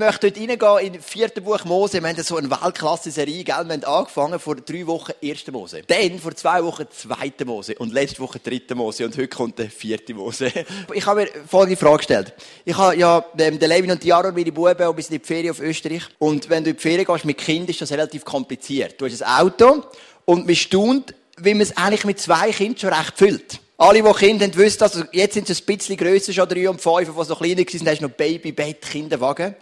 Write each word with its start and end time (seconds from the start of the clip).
Ich 0.00 0.06
möchte 0.06 0.28
heute 0.28 0.40
reingehen 0.40 0.86
in 0.86 0.92
das 0.94 1.04
vierte 1.04 1.42
Buch 1.42 1.62
Mose. 1.66 2.02
Wir 2.02 2.08
haben 2.08 2.22
so 2.22 2.38
eine 2.38 2.50
Weltklasse-Serie, 2.50 3.44
gell? 3.44 3.54
Wir 3.66 3.74
haben 3.74 3.84
angefangen 3.84 4.40
vor 4.40 4.56
drei 4.56 4.86
Wochen 4.86 5.12
erste 5.20 5.52
Mose. 5.52 5.82
Dann 5.86 6.18
vor 6.18 6.34
zwei 6.34 6.64
Wochen 6.64 6.86
zweite 6.90 7.44
Mose. 7.44 7.74
Und 7.74 7.92
letzte 7.92 8.20
Woche 8.20 8.38
dritte 8.38 8.74
Mose. 8.74 9.04
Und 9.04 9.14
heute 9.14 9.28
kommt 9.28 9.58
der 9.58 9.68
vierte 9.68 10.14
Mose. 10.14 10.50
Ich 10.94 11.04
habe 11.04 11.20
mir 11.20 11.28
folgende 11.46 11.76
Frage 11.76 11.98
gestellt. 11.98 12.32
Ich 12.64 12.78
habe 12.78 12.96
ja, 12.96 13.22
ähm, 13.38 13.58
den 13.58 13.68
Levin 13.68 13.90
und 13.90 14.02
die 14.02 14.10
Aaron, 14.10 14.34
meine 14.34 14.50
Buben, 14.50 14.88
und 14.88 14.96
wir 14.96 15.02
sind 15.02 15.16
in 15.16 15.20
die 15.20 15.26
Ferien 15.26 15.50
auf 15.50 15.60
Österreich. 15.60 16.04
Und 16.18 16.48
wenn 16.48 16.64
du 16.64 16.70
in 16.70 16.76
die 16.76 16.82
Ferien 16.82 17.04
gehst 17.04 17.26
mit 17.26 17.36
Kind, 17.36 17.68
ist 17.68 17.82
das 17.82 17.92
relativ 17.92 18.24
kompliziert. 18.24 18.98
Du 18.98 19.04
hast 19.04 19.22
ein 19.22 19.42
Auto 19.44 19.84
und 20.24 20.46
man 20.46 20.56
staunt, 20.56 21.14
wie 21.36 21.52
man 21.52 21.60
es 21.60 21.76
eigentlich 21.76 22.06
mit 22.06 22.18
zwei 22.18 22.50
Kindern 22.52 22.78
schon 22.78 22.94
recht 22.94 23.18
füllt. 23.18 23.60
Alle, 23.76 24.02
die 24.02 24.12
Kinder 24.12 24.46
haben, 24.46 24.56
wissen, 24.56 24.82
also 24.82 25.04
jetzt 25.12 25.34
sind 25.34 25.46
sie 25.46 25.54
ein 25.54 25.64
bisschen 25.66 25.96
grösser, 25.98 26.32
schon 26.32 26.48
drei 26.48 26.70
und 26.70 26.80
fünf, 26.80 27.00
die 27.00 27.06
noch 27.06 27.38
kleiner 27.38 27.58
waren, 27.58 27.86
hast 27.86 28.00
du 28.00 28.04
noch 28.06 28.10
Babybett, 28.10 28.82
Kinderwagen. 28.82 29.54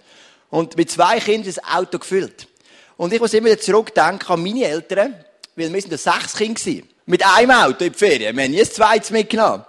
Und 0.51 0.77
mit 0.77 0.91
zwei 0.91 1.21
Kindern 1.21 1.49
ist 1.49 1.59
das 1.59 1.65
Auto 1.65 1.99
gefüllt. 1.99 2.49
Und 2.97 3.13
ich 3.13 3.21
muss 3.21 3.35
immer 3.35 3.57
zurückdenken 3.59 4.29
an 4.29 4.43
meine 4.43 4.65
Eltern, 4.65 5.15
weil 5.55 5.73
wir 5.73 5.81
sind 5.81 5.91
ja 5.91 5.99
sechs 5.99 6.35
Kinder. 6.35 6.87
Mit 7.07 7.25
einem 7.25 7.51
Auto 7.51 7.85
in 7.85 7.93
die 7.93 7.99
Ferien. 7.99 8.37
Wir 8.37 8.45
haben 8.45 8.51
nie 8.51 8.61
ein 8.61 8.71
zweites 8.71 9.11
mitgenommen. 9.11 9.65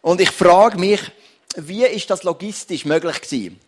Und 0.00 0.20
ich 0.20 0.30
frage 0.30 0.78
mich, 0.78 1.00
wie 1.56 1.84
ist 1.84 2.10
das 2.10 2.22
logistisch 2.22 2.84
möglich 2.84 3.20
gewesen? 3.20 3.60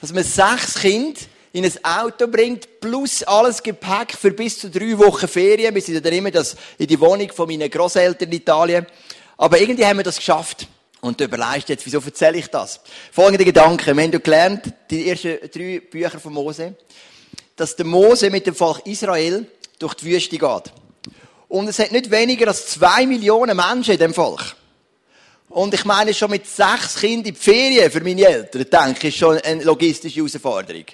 Dass 0.00 0.12
man 0.12 0.24
sechs 0.24 0.80
Kinder 0.80 1.20
in 1.52 1.64
ein 1.64 1.84
Auto 1.84 2.26
bringt, 2.28 2.80
plus 2.80 3.22
alles 3.24 3.62
Gepäck 3.62 4.16
für 4.18 4.30
bis 4.30 4.58
zu 4.58 4.70
drei 4.70 4.98
Wochen 4.98 5.28
Ferien. 5.28 5.74
Wir 5.74 5.82
sind 5.82 6.04
dann 6.04 6.12
immer 6.12 6.30
das, 6.30 6.56
in 6.78 6.86
die 6.86 6.98
Wohnung 6.98 7.30
von 7.30 7.46
meinen 7.46 7.70
Großeltern 7.70 8.28
in 8.28 8.36
Italien. 8.36 8.86
Aber 9.36 9.60
irgendwie 9.60 9.84
haben 9.84 9.98
wir 9.98 10.04
das 10.04 10.16
geschafft. 10.16 10.66
Und 11.04 11.18
du 11.18 11.24
überlegst 11.24 11.68
jetzt, 11.68 11.84
wieso 11.84 11.98
erzähle 11.98 12.38
ich 12.38 12.46
das? 12.46 12.78
Folgende 13.10 13.44
Gedanken. 13.44 13.96
Wir 13.96 14.04
haben 14.04 14.22
gelernt, 14.22 14.72
die 14.88 15.08
ersten 15.08 15.36
drei 15.52 15.80
Bücher 15.80 16.20
von 16.20 16.32
Mose, 16.32 16.76
dass 17.56 17.74
der 17.74 17.86
Mose 17.86 18.30
mit 18.30 18.46
dem 18.46 18.54
Volk 18.54 18.86
Israel 18.86 19.44
durch 19.80 19.94
die 19.94 20.04
Wüste 20.04 20.38
geht. 20.38 20.72
Und 21.48 21.66
es 21.66 21.80
hat 21.80 21.90
nicht 21.90 22.08
weniger 22.08 22.46
als 22.46 22.68
zwei 22.68 23.04
Millionen 23.04 23.56
Menschen 23.56 23.94
in 23.94 23.98
dem 23.98 24.14
Volk. 24.14 24.54
Und 25.48 25.74
ich 25.74 25.84
meine, 25.84 26.14
schon 26.14 26.30
mit 26.30 26.46
sechs 26.46 26.94
Kindern 26.94 27.26
in 27.26 27.34
die 27.34 27.40
Ferien 27.40 27.90
für 27.90 28.00
meine 28.00 28.24
Eltern, 28.24 28.64
denke 28.70 29.08
ich, 29.08 29.14
ist 29.14 29.18
schon 29.18 29.38
eine 29.38 29.64
logistische 29.64 30.20
Herausforderung. 30.20 30.84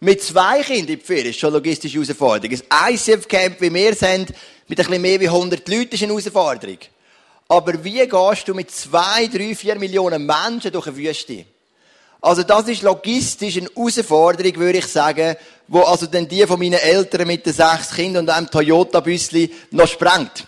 Mit 0.00 0.20
zwei 0.20 0.64
Kindern 0.64 0.88
in 0.88 0.98
die 0.98 1.06
Ferien 1.06 1.30
ist 1.30 1.38
schon 1.38 1.50
eine 1.50 1.58
logistische 1.58 1.94
Herausforderung. 1.94 2.58
Ein 2.70 2.94
ICF-Camp, 2.94 3.60
wie 3.60 3.72
wir 3.72 3.94
sind, 3.94 4.30
mit 4.66 4.80
ein 4.80 4.86
bisschen 4.86 5.00
mehr 5.00 5.20
wie 5.20 5.28
100 5.28 5.68
Leuten, 5.68 5.94
ist 5.94 6.02
eine 6.02 6.12
Herausforderung. 6.12 6.78
Aber 7.48 7.84
wie 7.84 8.06
gehst 8.06 8.48
du 8.48 8.54
mit 8.54 8.70
zwei, 8.70 9.26
drei, 9.26 9.54
vier 9.54 9.78
Millionen 9.78 10.24
Menschen 10.24 10.72
durch 10.72 10.86
eine 10.86 10.96
Wüste? 10.96 11.44
Also 12.20 12.42
das 12.42 12.68
ist 12.68 12.82
logistisch 12.82 13.58
eine 13.58 13.68
Herausforderung, 13.68 14.56
würde 14.56 14.78
ich 14.78 14.86
sagen, 14.86 15.36
wo 15.68 15.80
also 15.80 16.06
dann 16.06 16.26
die 16.26 16.46
von 16.46 16.58
meinen 16.58 16.80
Eltern 16.80 17.26
mit 17.26 17.44
den 17.44 17.52
sechs 17.52 17.90
Kindern 17.94 18.24
und 18.24 18.30
einem 18.30 18.50
Toyota-Büsli 18.50 19.52
noch 19.72 19.86
sprengt. 19.86 20.46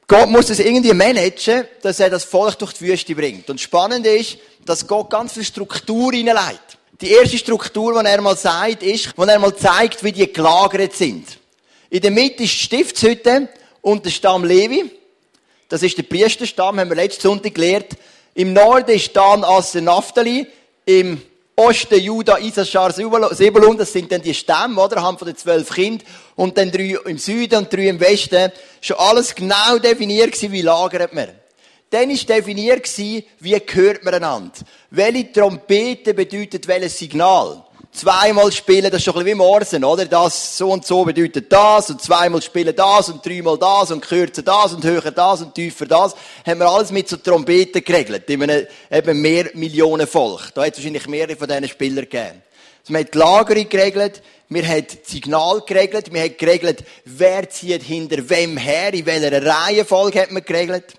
Gott 0.07 0.31
muss 0.31 0.49
es 0.51 0.61
irgendwie 0.61 0.95
managen, 0.95 1.67
dass 1.83 2.01
er 2.01 2.09
das 2.11 2.25
Volk 2.25 2.59
durch 2.59 2.73
die 2.73 2.87
Wüste 2.87 3.15
bringt. 3.15 3.51
Und 3.51 3.61
spannend 3.61 4.07
ist, 4.07 4.39
dass 4.65 4.87
Gott 4.87 5.11
ganz 5.11 5.35
viel 5.35 5.45
Struktur 5.45 6.13
hineinlegt. 6.13 6.79
Die 7.01 7.11
erste 7.11 7.39
Struktur, 7.39 8.03
die 8.03 8.09
er 8.09 8.21
mal 8.21 8.37
sagt, 8.37 8.83
ist, 8.83 9.13
wo 9.17 9.23
er 9.25 9.39
mal 9.39 9.55
zeigt, 9.55 10.03
wie 10.03 10.11
die 10.13 10.33
gelagert 10.33 10.95
sind. 10.95 11.39
In 11.91 12.01
der 12.01 12.11
Mitte 12.11 12.43
ist 12.43 12.55
die 12.55 12.65
Stiftshütte 12.65 13.49
und 13.83 14.05
der 14.05 14.11
Stamm 14.11 14.45
Levi. 14.45 14.91
Das 15.69 15.83
ist 15.83 15.97
der 15.97 16.03
Priesterstamm, 16.03 16.81
haben 16.81 16.89
wir 16.89 16.97
letzten 16.97 17.23
Sonntag 17.23 17.55
gelernt. 17.55 17.97
Im 18.35 18.53
Norden 18.53 18.91
ist 18.91 19.15
Dan 19.15 19.45
Aser 19.45 19.81
Naphtali, 19.81 20.47
im 20.85 21.21
Osten 21.57 22.01
Juda, 22.01 22.39
Issachar, 22.39 22.91
Sebulun, 22.93 23.77
das 23.77 23.93
sind 23.93 24.11
dann 24.11 24.23
die 24.23 24.33
Stämme, 24.33 24.81
oder? 24.81 25.03
Haben 25.03 25.19
von 25.19 25.27
den 25.27 25.37
zwölf 25.37 25.69
Kindern. 25.71 26.07
Und 26.35 26.57
dann 26.57 26.71
drei 26.71 26.97
im 27.05 27.19
Süden 27.19 27.59
und 27.59 27.73
drei 27.73 27.89
im 27.89 28.01
Westen. 28.01 28.51
Schon 28.81 28.97
alles 28.97 29.35
genau 29.35 29.79
definiert 29.79 30.33
gewesen, 30.33 30.53
wie 30.53 30.63
lagert 30.63 31.13
man. 31.13 31.29
Dann 31.91 32.09
war 32.09 32.17
definiert 32.17 32.85
gewesen, 32.85 33.25
wie 33.41 33.61
gehört 33.61 34.05
man 34.05 34.15
einander. 34.15 34.55
Welche 34.91 35.33
Trompete 35.33 36.15
bedeutet 36.15 36.67
welches 36.67 36.97
Signal 36.99 37.63
zweimal 37.93 38.53
spielen, 38.53 38.91
das 38.91 39.01
ist 39.01 39.05
schon 39.05 39.15
ein 39.15 39.25
bisschen 39.25 39.39
wie 39.39 39.43
Morsen, 39.43 39.85
oder? 39.85 40.05
Das 40.05 40.57
so 40.57 40.71
und 40.71 40.87
so 40.87 41.05
bedeutet 41.05 41.53
das 41.53 41.91
und 41.91 42.01
zweimal 42.01 42.41
spielen 42.43 42.75
das 42.75 43.09
und 43.09 43.25
dreimal 43.25 43.59
das 43.59 43.91
und 43.91 44.01
kürzer 44.01 44.43
das 44.43 44.73
und 44.73 44.85
höher 44.85 45.11
das 45.11 45.43
und 45.43 45.55
tiefer 45.55 45.87
das. 45.87 46.15
Haben 46.47 46.61
wir 46.61 46.69
alles 46.69 46.91
mit 46.91 47.09
so 47.09 47.17
Trompeten 47.17 47.83
geregelt, 47.85 48.29
in 48.31 48.43
einem 48.43 48.67
eben 48.91 49.21
mehr 49.21 49.51
Millionen 49.55 50.07
Volk. 50.07 50.55
Da 50.55 50.65
hat 50.65 50.73
es 50.73 50.79
wahrscheinlich 50.79 51.07
mehrere 51.09 51.37
von 51.37 51.49
diesen 51.49 51.69
Spielern 51.69 52.05
gegeben. 52.05 52.43
Also, 52.83 52.93
wir 52.93 52.99
haben 52.99 53.11
die 53.13 53.19
Lagerung 53.19 53.69
geregelt, 53.69 54.23
wir 54.49 54.67
haben 54.67 54.87
das 54.87 55.11
Signal 55.11 55.63
geregelt, 55.67 56.13
wir 56.13 56.23
haben 56.23 56.37
geregelt, 56.37 56.85
wer 57.05 57.49
zieht 57.51 57.83
hinter 57.83 58.29
wem 58.29 58.57
her, 58.57 58.93
in 58.95 59.07
welcher 59.07 59.45
Reihenfolge 59.45 60.21
hat 60.21 60.31
man 60.31 60.45
geregelt. 60.45 60.95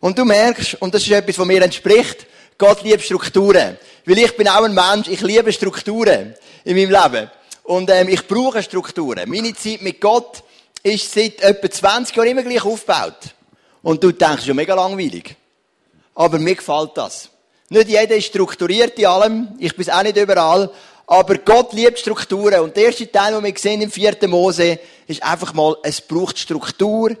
Und 0.00 0.18
du 0.18 0.24
merkst, 0.24 0.80
und 0.80 0.94
das 0.94 1.02
ist 1.02 1.10
etwas, 1.10 1.38
was 1.38 1.46
mir 1.46 1.62
entspricht, 1.62 2.26
Gott 2.58 2.82
liebt 2.82 3.02
Strukturen. 3.02 3.78
Weil 4.08 4.20
ich 4.20 4.34
bin 4.38 4.48
auch 4.48 4.62
ein 4.62 4.72
Mensch, 4.72 5.06
ich 5.08 5.20
liebe 5.20 5.52
Strukturen 5.52 6.34
in 6.64 6.76
meinem 6.76 6.90
Leben. 6.90 7.30
Und 7.64 7.90
ähm, 7.90 8.08
ich 8.08 8.26
brauche 8.26 8.62
Strukturen. 8.62 9.28
Meine 9.28 9.52
Zeit 9.52 9.82
mit 9.82 10.00
Gott 10.00 10.42
ist 10.82 11.12
seit 11.12 11.42
etwa 11.42 11.70
20 11.70 12.16
Jahren 12.16 12.28
immer 12.30 12.42
gleich 12.42 12.64
aufgebaut. 12.64 13.34
Und 13.82 14.02
du 14.02 14.10
denkst, 14.10 14.46
ja 14.46 14.54
mega 14.54 14.74
langweilig. 14.74 15.36
Aber 16.14 16.38
mir 16.38 16.54
gefällt 16.54 16.92
das. 16.94 17.28
Nicht 17.68 17.90
jeder 17.90 18.16
ist 18.16 18.28
strukturiert 18.28 18.98
in 18.98 19.04
allem. 19.04 19.48
Ich 19.58 19.76
bin 19.76 19.90
auch 19.90 20.02
nicht 20.02 20.16
überall. 20.16 20.70
Aber 21.06 21.34
Gott 21.36 21.74
liebt 21.74 21.98
Strukturen. 21.98 22.60
Und 22.60 22.74
der 22.78 22.86
erste 22.86 23.12
Teil, 23.12 23.34
den 23.34 23.44
wir 23.44 23.58
sehen 23.58 23.82
im 23.82 23.90
vierten 23.90 24.30
Mose, 24.30 24.78
ist 25.06 25.22
einfach 25.22 25.52
mal, 25.52 25.76
es 25.82 26.00
braucht 26.00 26.38
Struktur 26.38 27.14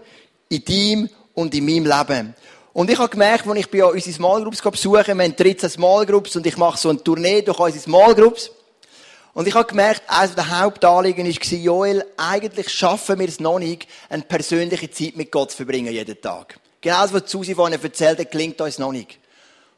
in 0.48 0.64
deinem 0.64 1.10
und 1.34 1.54
in 1.54 1.66
meinem 1.66 1.84
Leben. 1.84 2.34
Und 2.78 2.88
ich 2.88 2.98
habe 2.98 3.08
gemerkt, 3.08 3.44
als 3.44 3.58
ich 3.58 3.70
bei 3.72 3.84
unsere 3.84 4.14
Small 4.14 4.40
Groups 4.40 4.62
besuche, 4.62 5.08
wir 5.08 5.24
haben 5.24 5.34
13 5.34 5.68
Small 5.68 6.06
Groups 6.06 6.36
und 6.36 6.46
ich 6.46 6.56
mache 6.56 6.78
so 6.78 6.90
eine 6.90 7.02
Tournee 7.02 7.42
durch 7.42 7.58
unsere 7.58 7.82
Small 7.82 8.14
Groups. 8.14 8.52
Und 9.34 9.48
ich 9.48 9.54
habe 9.56 9.66
gemerkt, 9.66 10.02
eines 10.06 10.36
der 10.36 10.60
Hauptanliegen 10.60 11.26
war, 11.26 11.58
Joel, 11.58 12.04
eigentlich 12.16 12.68
schaffen 12.68 13.18
wir 13.18 13.26
es 13.26 13.40
noch 13.40 13.58
nicht, 13.58 13.88
eine 14.08 14.22
persönliche 14.22 14.88
Zeit 14.92 15.16
mit 15.16 15.32
Gott 15.32 15.50
zu 15.50 15.56
verbringen 15.56 15.92
jeden 15.92 16.20
Tag. 16.20 16.60
Genau 16.80 17.02
das, 17.02 17.12
was 17.12 17.28
Susi 17.28 17.56
vorhin 17.56 17.76
erzählt 17.82 18.20
hat, 18.20 18.30
klingt 18.30 18.60
uns 18.60 18.78
noch 18.78 18.92
nicht. 18.92 19.18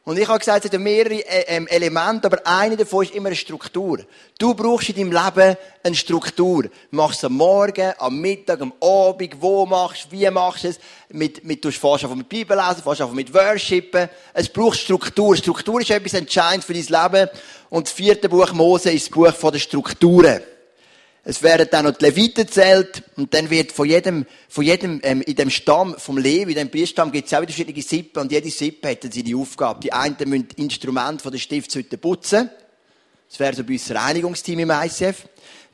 Und 0.05 0.19
ich 0.19 0.27
habe 0.27 0.39
gesagt, 0.39 0.65
es 0.65 0.73
hat 0.73 0.81
mehrere 0.81 1.15
äh, 1.27 1.57
ähm, 1.57 1.67
Elemente, 1.67 2.27
aber 2.27 2.45
eine 2.47 2.77
davon 2.77 3.05
ist 3.05 3.15
immer 3.15 3.29
eine 3.29 3.37
Struktur. 3.37 3.99
Du 4.39 4.55
brauchst 4.55 4.89
in 4.89 4.97
deinem 4.97 5.13
Leben 5.13 5.57
eine 5.83 5.95
Struktur. 5.95 6.65
Machst 6.91 7.19
es 7.19 7.25
am 7.25 7.35
Morgen, 7.35 7.93
am 7.99 8.19
Mittag, 8.19 8.63
am 8.63 8.73
Abend, 8.81 9.37
wo 9.41 9.67
machst 9.67 10.07
du, 10.07 10.13
wie 10.13 10.31
machst 10.31 10.65
du 10.65 10.69
es? 10.69 10.81
Mit, 11.11 11.45
mit, 11.45 11.63
du 11.63 11.71
fährst 11.71 12.05
einfach 12.05 12.17
mit 12.17 12.31
Bibel 12.31 12.57
lesen, 12.57 12.83
fährst 12.83 13.03
einfach 13.03 13.15
mit 13.15 13.33
Worshipen. 13.35 14.09
Es 14.33 14.49
braucht 14.49 14.79
Struktur. 14.79 15.37
Struktur 15.37 15.81
ist 15.83 15.91
etwas 15.91 16.15
entscheidend 16.15 16.65
für 16.65 16.73
dein 16.73 16.83
Leben. 17.13 17.31
Und 17.69 17.87
das 17.87 17.93
vierte 17.93 18.29
Buch 18.29 18.53
Mose 18.53 18.91
ist 18.91 19.07
das 19.07 19.11
Buch 19.11 19.35
von 19.35 19.53
den 19.53 19.61
Strukturen. 19.61 20.41
Es 21.23 21.43
werden 21.43 21.69
dann 21.71 21.85
noch 21.85 21.97
die 21.97 22.07
Leviten 22.07 22.49
zählt 22.49 23.03
und 23.17 23.35
dann 23.35 23.51
wird 23.51 23.73
von 23.73 23.87
jedem, 23.87 24.25
von 24.49 24.65
jedem 24.65 25.01
ähm, 25.03 25.21
in 25.21 25.37
dem 25.37 25.51
Stamm 25.51 25.95
vom 25.99 26.17
Levi, 26.17 26.53
in 26.53 26.59
dem 26.59 26.71
Bierstamm 26.71 27.13
gibt 27.13 27.27
es 27.27 27.35
auch 27.35 27.43
verschiedene 27.43 27.83
Sippen 27.83 28.23
und 28.23 28.33
jede 28.33 28.51
Sippe 28.51 28.89
hat 28.89 29.05
dann 29.05 29.13
seine 29.13 29.37
Aufgabe. 29.37 29.81
Die 29.81 29.93
einen 29.93 30.17
müssen 30.25 30.49
Instrumente 30.57 31.23
von 31.23 31.31
der 31.31 31.39
Stiftshütte 31.39 31.99
putzen. 31.99 32.49
Das 33.29 33.39
wäre 33.39 33.55
so 33.55 33.65
bei 33.65 33.75
uns 33.75 33.91
Reinigungsteam 33.91 34.61
im 34.61 34.71
ICF. 34.71 35.27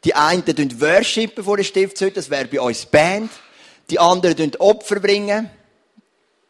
Die 0.05 0.15
einen 0.15 0.45
tun 0.45 0.81
worshipen 0.81 1.45
vor 1.45 1.57
der 1.57 1.65
Stiftshütte, 1.65 2.15
das 2.15 2.29
wäre 2.29 2.47
bei 2.47 2.61
uns 2.61 2.85
Band. 2.85 3.31
Die 3.89 4.01
anderen 4.01 4.37
tun 4.37 4.53
Opfer 4.59 4.99
bringen. 4.99 5.49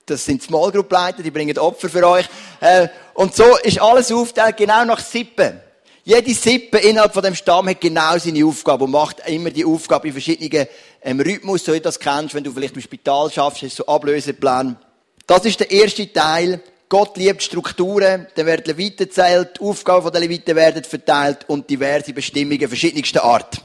Das 0.07 0.25
sind 0.25 0.43
Small 0.43 0.73
Group 0.73 0.91
Leiter, 0.91 1.23
die 1.23 1.31
bringen 1.31 1.59
Opfer 1.59 1.91
für 1.91 2.07
euch. 2.09 2.27
Äh, 2.61 2.89
und 3.13 3.35
so 3.35 3.57
ist 3.59 3.81
alles 3.81 4.11
aufgeteilt, 4.11 4.57
genau 4.57 4.85
nach 4.85 5.01
Sippen. 5.01 5.61
Jede 6.09 6.35
Sippe 6.35 6.79
innerhalb 6.79 7.15
von 7.15 7.25
dem 7.25 7.35
Stamm 7.35 7.69
hat 7.69 7.81
genau 7.81 8.17
seine 8.17 8.47
Aufgabe 8.47 8.85
und 8.85 8.93
macht 8.93 9.29
immer 9.29 9.51
die 9.51 9.65
Aufgabe 9.65 10.07
in 10.07 10.13
verschiedenen 10.13 10.69
ähm, 11.03 11.19
Rhythmus, 11.19 11.65
so 11.65 11.73
wie 11.73 11.79
du 11.79 11.83
das 11.83 11.99
kennst, 11.99 12.33
wenn 12.33 12.45
du 12.45 12.53
vielleicht 12.53 12.77
im 12.77 12.81
Spital 12.81 13.29
schaffst, 13.29 13.63
hast 13.63 13.81
du 13.81 13.83
so 13.83 13.87
Ablöseplan. 13.89 14.79
Das 15.27 15.45
ist 15.45 15.59
der 15.59 15.69
erste 15.69 16.13
Teil. 16.13 16.61
Gott 16.89 17.17
liebt 17.17 17.43
Strukturen, 17.43 18.29
dann 18.37 18.47
werden 18.47 18.63
Leviten 18.67 19.11
zählt, 19.11 19.59
die 19.59 19.65
Aufgaben 19.65 20.13
der 20.13 20.21
Leviten 20.21 20.55
werden 20.55 20.85
verteilt 20.85 21.41
und 21.49 21.69
diverse 21.69 22.13
Bestimmungen 22.13 22.69
verschiedenster 22.69 23.25
Art. 23.25 23.57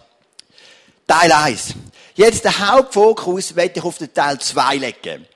Teil 1.06 1.32
1. 1.32 1.76
Jetzt 2.16 2.44
der 2.44 2.58
Hauptfokus 2.58 3.56
werde 3.56 3.74
ich 3.76 3.84
auf 3.84 4.00
den 4.00 4.12
Teil 4.16 4.40
2 4.40 4.78
legen. 4.78 5.28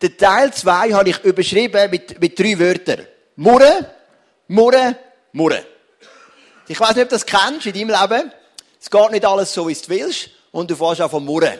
Den 0.00 0.16
Teil 0.16 0.54
2 0.54 0.92
habe 0.92 1.10
ich 1.10 1.24
überschrieben 1.24 1.90
mit, 1.90 2.20
mit 2.20 2.38
drei 2.38 2.56
Wörtern. 2.56 3.00
Murren, 3.34 3.84
Murren, 4.46 4.94
Murren. 5.32 5.71
Ich 6.72 6.80
weiß 6.80 6.94
nicht, 6.94 7.02
ob 7.02 7.10
du 7.10 7.16
das 7.16 7.26
kennst 7.26 7.66
in 7.66 7.74
deinem 7.74 8.00
Leben. 8.00 8.32
Es 8.80 8.90
geht 8.90 9.10
nicht 9.10 9.26
alles 9.26 9.52
so, 9.52 9.68
wie 9.68 9.74
du 9.74 9.88
willst. 9.88 10.30
Und 10.52 10.70
du 10.70 10.74
fährst 10.74 11.02
auch 11.02 11.10
von 11.10 11.22
Murren. 11.22 11.58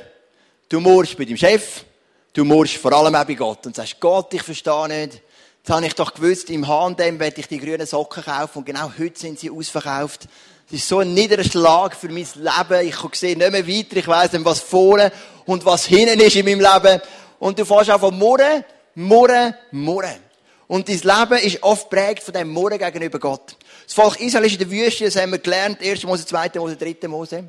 Du 0.70 0.81
murrst 0.81 1.19
bei 1.19 1.26
deinem 1.26 1.37
Chef. 1.37 1.85
Du 2.32 2.47
murrst 2.47 2.79
vor 2.79 2.94
allem 2.94 3.14
auch 3.14 3.25
bei 3.26 3.35
Gott. 3.35 3.67
Und 3.67 3.76
sagst, 3.76 4.00
Gott, 4.00 4.32
ich 4.32 4.43
verstehe 4.43 4.88
nicht. 4.88 5.20
Jetzt 5.59 5.69
habe 5.69 5.85
ich 5.85 5.94
doch 5.94 6.14
gewusst, 6.14 6.49
im 6.49 6.67
H&M 6.67 7.20
werde 7.20 7.41
ich 7.43 7.47
die 7.47 7.59
grünen 7.59 7.87
Socken 7.87 8.25
kaufen. 8.25 8.61
Und 8.61 8.64
genau 8.64 8.91
heute 8.99 9.20
sind 9.20 9.38
sie 9.38 9.50
ausverkauft. 9.50 10.29
Es 10.69 10.76
ist 10.76 10.88
so 10.88 11.00
ein 11.00 11.12
niederer 11.12 11.44
Schlag 11.44 11.94
für 11.94 12.09
mein 12.09 12.26
Leben. 12.35 12.88
Ich 12.88 12.97
sehe 13.12 13.37
nicht 13.37 13.53
mehr 13.53 13.69
weiter. 13.69 13.97
Ich 13.99 14.09
weiss 14.09 14.32
nicht, 14.32 14.47
was 14.47 14.61
vorne 14.61 15.12
und 15.44 15.62
was 15.67 15.85
hinten 15.85 16.20
ist 16.20 16.37
in 16.37 16.47
meinem 16.47 16.61
Leben. 16.61 17.03
Und 17.38 17.59
du 17.59 17.67
fährst 17.67 17.91
auch 17.91 18.00
von 18.00 18.19
Murren, 18.19 18.64
Murren, 18.94 19.55
Murren. 19.73 20.20
Und 20.69 20.88
dein 20.88 21.00
Leben 21.00 21.47
ist 21.47 21.62
oft 21.62 21.91
prägt 21.91 22.23
von 22.23 22.32
dem 22.32 22.49
Murren 22.49 22.79
gegenüber 22.79 23.19
Gott. 23.19 23.56
Das 23.94 24.02
Volk 24.02 24.20
Israel 24.20 24.46
ist 24.46 24.54
in 24.54 24.58
der 24.60 24.70
Wüste, 24.70 25.04
das 25.04 25.16
haben 25.16 25.32
wir 25.32 25.38
gelernt, 25.38 25.82
1. 25.82 26.04
Mose, 26.04 26.24
2. 26.24 26.52
Mose, 26.54 26.76
3. 26.76 27.08
Mose. 27.08 27.44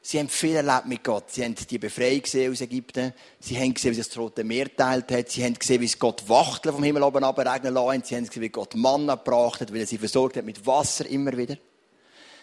Sie 0.00 0.18
haben 0.18 0.30
viel 0.30 0.56
erlebt 0.56 0.86
mit 0.86 1.04
Gott. 1.04 1.24
Sie 1.30 1.44
haben 1.44 1.54
die 1.54 1.76
Befreiung 1.76 2.22
gesehen 2.22 2.50
aus 2.50 2.62
Ägypten. 2.62 3.12
Sie 3.40 3.58
haben 3.58 3.74
gesehen, 3.74 3.92
wie 3.92 3.98
das 3.98 4.16
Rote 4.16 4.42
Meer 4.42 4.74
teilt 4.74 5.12
hat. 5.12 5.28
Sie 5.28 5.44
haben 5.44 5.52
gesehen, 5.52 5.82
wie 5.82 5.84
es 5.84 5.98
Gott 5.98 6.26
Wachteln 6.26 6.74
vom 6.74 6.82
Himmel 6.82 7.02
oben 7.02 7.22
regnen 7.22 7.74
lassen. 7.74 8.02
Sie 8.04 8.16
haben 8.16 8.26
gesehen, 8.26 8.40
wie 8.40 8.48
Gott 8.48 8.74
Manna 8.74 9.16
gebracht 9.16 9.60
hat, 9.60 9.70
wie 9.70 9.80
er 9.80 9.86
sie 9.86 9.98
versorgt 9.98 10.38
hat 10.38 10.46
mit 10.46 10.66
Wasser 10.66 11.04
immer 11.04 11.36
wieder. 11.36 11.58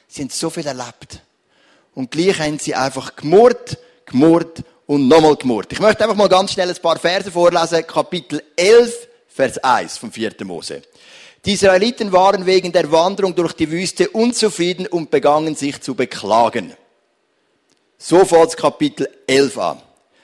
Sie 0.07 0.21
haben 0.21 0.29
so 0.29 0.51
viel 0.51 0.67
erlebt. 0.67 1.23
Und 1.95 2.11
gleich 2.11 2.37
haben 2.37 2.59
sie 2.59 2.75
einfach 2.75 3.15
gemurrt, 3.15 3.79
gemurrt 4.05 4.61
und 4.85 5.07
nochmal 5.07 5.37
gemurrt. 5.37 5.73
Ich 5.73 5.79
möchte 5.79 6.03
einfach 6.03 6.15
mal 6.15 6.29
ganz 6.29 6.51
schnell 6.51 6.69
ein 6.69 6.81
paar 6.83 6.99
Verse 6.99 7.31
vorlesen. 7.31 7.87
Kapitel 7.87 8.43
11, 8.55 9.07
Vers 9.27 9.57
1 9.57 9.97
vom 9.97 10.11
4. 10.11 10.35
Mose. 10.43 10.83
Die 11.45 11.54
Israeliten 11.54 12.12
waren 12.12 12.45
wegen 12.45 12.72
der 12.72 12.92
Wanderung 12.92 13.36
durch 13.36 13.54
die 13.54 13.72
Wüste 13.72 14.10
unzufrieden 14.10 14.88
und 14.88 15.12
begannen 15.12 15.56
sich 15.56 15.81
zu 15.81 15.95
beklagen. 15.95 16.74
So 17.98 18.24
das 18.24 18.56
Kapitel 18.57 19.10
11 19.25 19.57
an. 19.57 19.81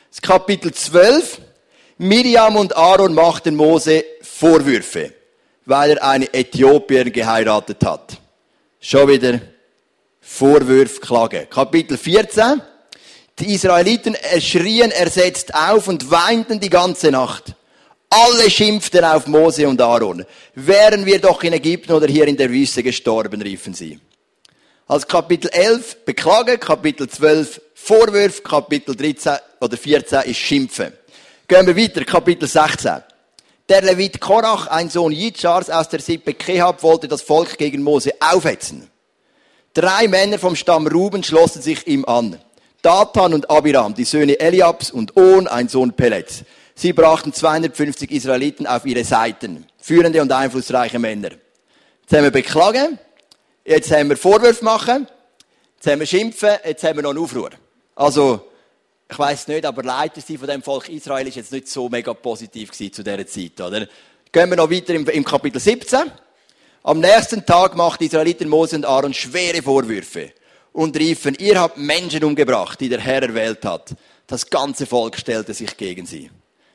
Das 0.09 0.21
Kapitel 0.21 0.73
12. 0.73 1.41
Miriam 1.97 2.55
und 2.55 2.75
Aaron 2.75 3.13
machten 3.13 3.55
Mose 3.55 4.03
Vorwürfe, 4.21 5.13
weil 5.65 5.91
er 5.91 6.03
eine 6.03 6.33
Äthiopierin 6.33 7.13
geheiratet 7.13 7.83
hat. 7.85 8.17
Schon 8.79 9.07
wieder 9.07 9.39
Vorwürfe, 10.19 10.99
Klage. 10.99 11.47
Kapitel 11.49 11.97
14. 11.97 12.61
Die 13.39 13.53
Israeliten 13.53 14.15
erschrien 14.15 14.91
ersetzt 14.91 15.55
auf 15.55 15.87
und 15.87 16.11
weinten 16.11 16.59
die 16.59 16.69
ganze 16.69 17.09
Nacht. 17.09 17.55
Alle 18.15 18.47
schimpften 18.47 19.03
auf 19.03 19.25
Mose 19.25 19.67
und 19.67 19.81
Aaron. 19.81 20.23
Wären 20.53 21.03
wir 21.03 21.19
doch 21.19 21.41
in 21.41 21.53
Ägypten 21.53 21.93
oder 21.93 22.05
hier 22.05 22.27
in 22.27 22.37
der 22.37 22.51
Wüste 22.51 22.83
gestorben, 22.83 23.41
riefen 23.41 23.73
sie. 23.73 23.99
Als 24.85 25.07
Kapitel 25.07 25.49
11 25.49 26.05
Beklagen, 26.05 26.59
Kapitel 26.59 27.09
12 27.09 27.59
Vorwürfe, 27.73 28.43
Kapitel 28.43 28.95
13 28.95 29.37
oder 29.59 29.75
14 29.75 30.21
ist 30.25 30.37
Schimpfen. 30.37 30.93
Gehen 31.47 31.65
wir 31.65 31.75
weiter, 31.75 32.05
Kapitel 32.05 32.47
16. 32.47 33.01
Der 33.67 33.81
Levit 33.81 34.21
Korach, 34.21 34.67
ein 34.67 34.91
Sohn 34.91 35.11
Jitschars 35.11 35.71
aus 35.71 35.89
der 35.89 35.99
Sippe 35.99 36.35
Kehab, 36.35 36.83
wollte 36.83 37.07
das 37.07 37.23
Volk 37.23 37.57
gegen 37.57 37.81
Mose 37.81 38.11
aufhetzen. 38.19 38.91
Drei 39.73 40.07
Männer 40.07 40.37
vom 40.37 40.55
Stamm 40.55 40.85
Ruben 40.85 41.23
schlossen 41.23 41.63
sich 41.63 41.87
ihm 41.87 42.05
an. 42.05 42.37
Datan 42.83 43.33
und 43.33 43.49
Abiram, 43.49 43.95
die 43.95 44.03
Söhne 44.03 44.39
Eliabs 44.39 44.91
und 44.91 45.17
On, 45.17 45.47
ein 45.47 45.67
Sohn 45.67 45.93
Pelets. 45.93 46.43
Sie 46.75 46.93
brachten 46.93 47.33
250 47.33 48.11
Israeliten 48.11 48.67
auf 48.67 48.85
ihre 48.85 49.03
Seiten. 49.03 49.65
Führende 49.79 50.21
und 50.21 50.31
einflussreiche 50.31 50.99
Männer. 50.99 51.29
Jetzt 52.01 52.13
haben 52.13 52.23
wir 52.23 52.31
beklagen. 52.31 52.99
Jetzt 53.65 53.91
haben 53.91 54.09
wir 54.09 54.17
Vorwürfe 54.17 54.63
machen. 54.63 55.07
Jetzt 55.75 55.87
haben 55.87 55.99
wir 55.99 56.07
schimpfen. 56.07 56.57
Jetzt 56.65 56.83
haben 56.83 56.97
wir 56.97 57.03
noch 57.03 57.11
einen 57.11 57.19
Aufruhr. 57.19 57.51
Also, 57.95 58.49
ich 59.09 59.19
weiß 59.19 59.47
nicht, 59.49 59.65
aber 59.65 59.83
Leiter 59.83 60.21
von 60.21 60.47
dem 60.47 60.63
Volk 60.63 60.89
Israel 60.89 61.27
ist 61.27 61.35
jetzt 61.35 61.51
nicht 61.51 61.67
so 61.67 61.87
mega 61.89 62.13
positiv 62.13 62.71
zu 62.71 63.03
dieser 63.03 63.27
Zeit, 63.27 63.61
oder? 63.61 63.87
Gehen 64.31 64.49
wir 64.49 64.57
noch 64.57 64.71
weiter 64.71 64.93
im 64.93 65.23
Kapitel 65.23 65.59
17. 65.59 66.11
Am 66.81 66.99
nächsten 66.99 67.45
Tag 67.45 67.75
machten 67.75 68.03
Israeliten 68.03 68.49
Mose 68.49 68.75
und 68.75 68.85
Aaron 68.85 69.13
schwere 69.13 69.61
Vorwürfe 69.61 70.31
und 70.73 70.97
riefen, 70.97 71.35
ihr 71.39 71.59
habt 71.61 71.77
Menschen 71.77 72.23
umgebracht, 72.23 72.81
die 72.81 72.89
der 72.89 72.99
Herr 72.99 73.21
erwählt 73.21 73.63
hat. 73.63 73.93
Das 74.27 74.49
ganze 74.49 74.85
Volk 74.85 75.17
stellte 75.17 75.53
sich 75.53 75.77
gegen 75.77 76.05
sie. 76.05 76.29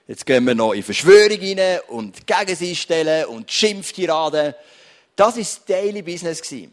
Jetzt 0.09 0.25
gehen 0.25 0.47
wir 0.47 0.55
noch 0.55 0.73
in 0.73 0.83
Verschwörung 0.83 1.39
rein 1.39 1.81
und 1.89 2.27
gegen 2.27 2.75
stellen 2.75 3.27
und 3.27 3.53
Schimpftiraden. 3.53 4.55
Das 5.15 5.37
ist 5.37 5.69
Daily 5.69 6.01
Business 6.01 6.41
gewesen. 6.41 6.73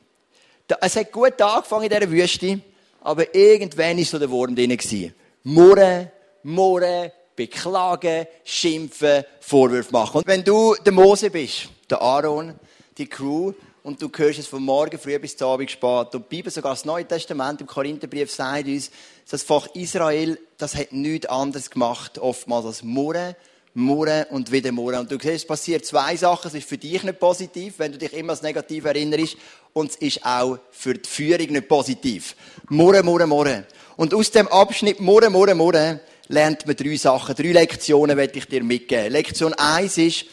Es 0.80 0.96
hat 0.96 1.12
gut 1.12 1.42
angefangen 1.42 1.84
in 1.84 1.90
dieser 1.90 2.10
Wüste, 2.10 2.62
aber 3.02 3.36
irgendwann 3.36 3.98
ist 3.98 4.12
so 4.12 4.20
der 4.20 4.30
Wurm 4.30 4.56
drin. 4.56 4.78
Murren, 5.44 6.10
murren, 6.44 7.12
beklagen, 7.36 8.26
schimpfen, 8.46 9.26
Vorwürfe 9.42 9.92
machen. 9.92 10.20
Und 10.20 10.28
wenn 10.28 10.46
du 10.46 10.74
der 10.76 10.94
Mose 10.94 11.30
bist, 11.30 11.68
der 11.90 12.02
Aaron, 12.02 12.58
die 12.98 13.08
Crew, 13.08 13.52
und 13.86 14.02
du 14.02 14.10
hörst 14.16 14.40
es 14.40 14.48
von 14.48 14.64
morgen 14.64 14.98
früh 14.98 15.18
bis 15.20 15.38
zum 15.38 15.48
Abend 15.50 15.70
spät. 15.70 16.16
Und 16.16 16.26
die 16.26 16.36
Bibel, 16.38 16.52
sogar 16.52 16.72
das 16.72 16.86
Neue 16.86 17.08
Testament 17.08 17.62
im 17.62 17.68
Korintherbrief 17.68 18.32
sagt 18.32 18.66
uns, 18.66 18.90
das 19.30 19.44
Volk 19.44 19.76
Israel, 19.76 20.40
das 20.58 20.76
hat 20.76 20.92
nichts 20.92 21.28
anderes 21.28 21.70
gemacht, 21.70 22.18
oftmals 22.18 22.66
als 22.66 22.82
Murren, 22.82 23.36
Murren 23.76 24.26
und 24.32 24.52
wieder 24.52 24.72
Murren. 24.72 25.02
Und 25.02 25.12
du 25.12 25.20
siehst, 25.22 25.36
es 25.36 25.46
passiert 25.46 25.86
zwei 25.86 26.16
Sachen. 26.16 26.48
Es 26.48 26.56
ist 26.56 26.68
für 26.68 26.80
dich 26.80 27.04
nicht 27.04 27.20
positiv, 27.20 27.76
wenn 27.78 27.92
du 27.92 28.00
dich 28.00 28.12
immer 28.14 28.32
als 28.32 28.42
negativ 28.42 28.86
erinnerst. 28.86 29.38
Und 29.74 29.92
es 29.92 29.98
ist 29.98 30.26
auch 30.26 30.58
für 30.72 30.96
die 30.96 31.08
Führung 31.08 31.52
nicht 31.52 31.68
positiv. 31.68 32.36
Murren, 32.70 33.06
Murren, 33.06 33.30
Murren. 33.30 33.68
Und 33.98 34.16
aus 34.16 34.32
dem 34.32 34.48
Abschnitt 34.48 35.00
Murren, 35.00 35.32
Murren, 35.32 35.60
Murren 35.60 36.00
lernt 36.28 36.66
man 36.66 36.76
drei 36.76 36.96
Sachen. 36.98 37.36
Drei 37.36 37.52
Lektionen 37.52 38.18
werde 38.18 38.40
ich 38.40 38.48
dir 38.48 38.64
mitgeben. 38.64 39.12
Lektion 39.12 39.54
eins 39.54 40.00
ist, 40.00 40.26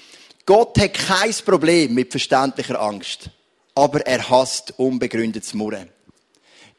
Gott 0.47 0.79
hat 0.79 0.95
kein 0.95 1.35
Problem 1.45 1.93
mit 1.93 2.11
verständlicher 2.11 2.81
Angst 2.81 3.29
aber 3.75 4.07
er 4.07 4.29
hasst 4.29 4.75
unbegründetes 4.79 5.55
Murren. 5.55 5.89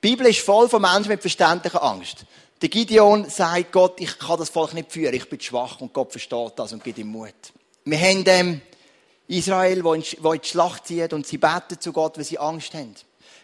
Die 0.03 0.09
Bibel 0.09 0.27
ist 0.27 0.39
voll 0.39 0.67
von 0.69 0.81
Menschen 0.81 1.09
mit 1.09 1.21
verständlicher 1.21 1.81
Angst. 1.81 2.25
Der 2.61 2.69
Gideon 2.69 3.29
sagt 3.29 3.71
Gott, 3.71 3.99
ich 3.99 4.19
kann 4.19 4.37
das 4.37 4.49
Volk 4.49 4.73
nicht 4.73 4.91
führen, 4.91 5.13
ich 5.13 5.29
bin 5.29 5.39
schwach 5.39 5.81
und 5.81 5.93
Gott 5.93 6.11
versteht 6.11 6.53
das 6.55 6.73
und 6.73 6.83
gibt 6.83 6.97
ihm 6.97 7.07
Mut. 7.07 7.33
Wir 7.85 7.99
haben 7.99 8.23
ähm, 8.27 8.61
Israel, 9.27 9.83
wo 9.83 9.93
in, 9.93 10.03
wo 10.19 10.33
in 10.33 10.41
die 10.41 10.47
Schlacht 10.47 10.87
zieht 10.87 11.13
und 11.13 11.27
sie 11.27 11.37
beten 11.37 11.79
zu 11.79 11.91
Gott, 11.91 12.17
weil 12.17 12.23
sie 12.23 12.37
Angst 12.37 12.73
haben. 12.73 12.95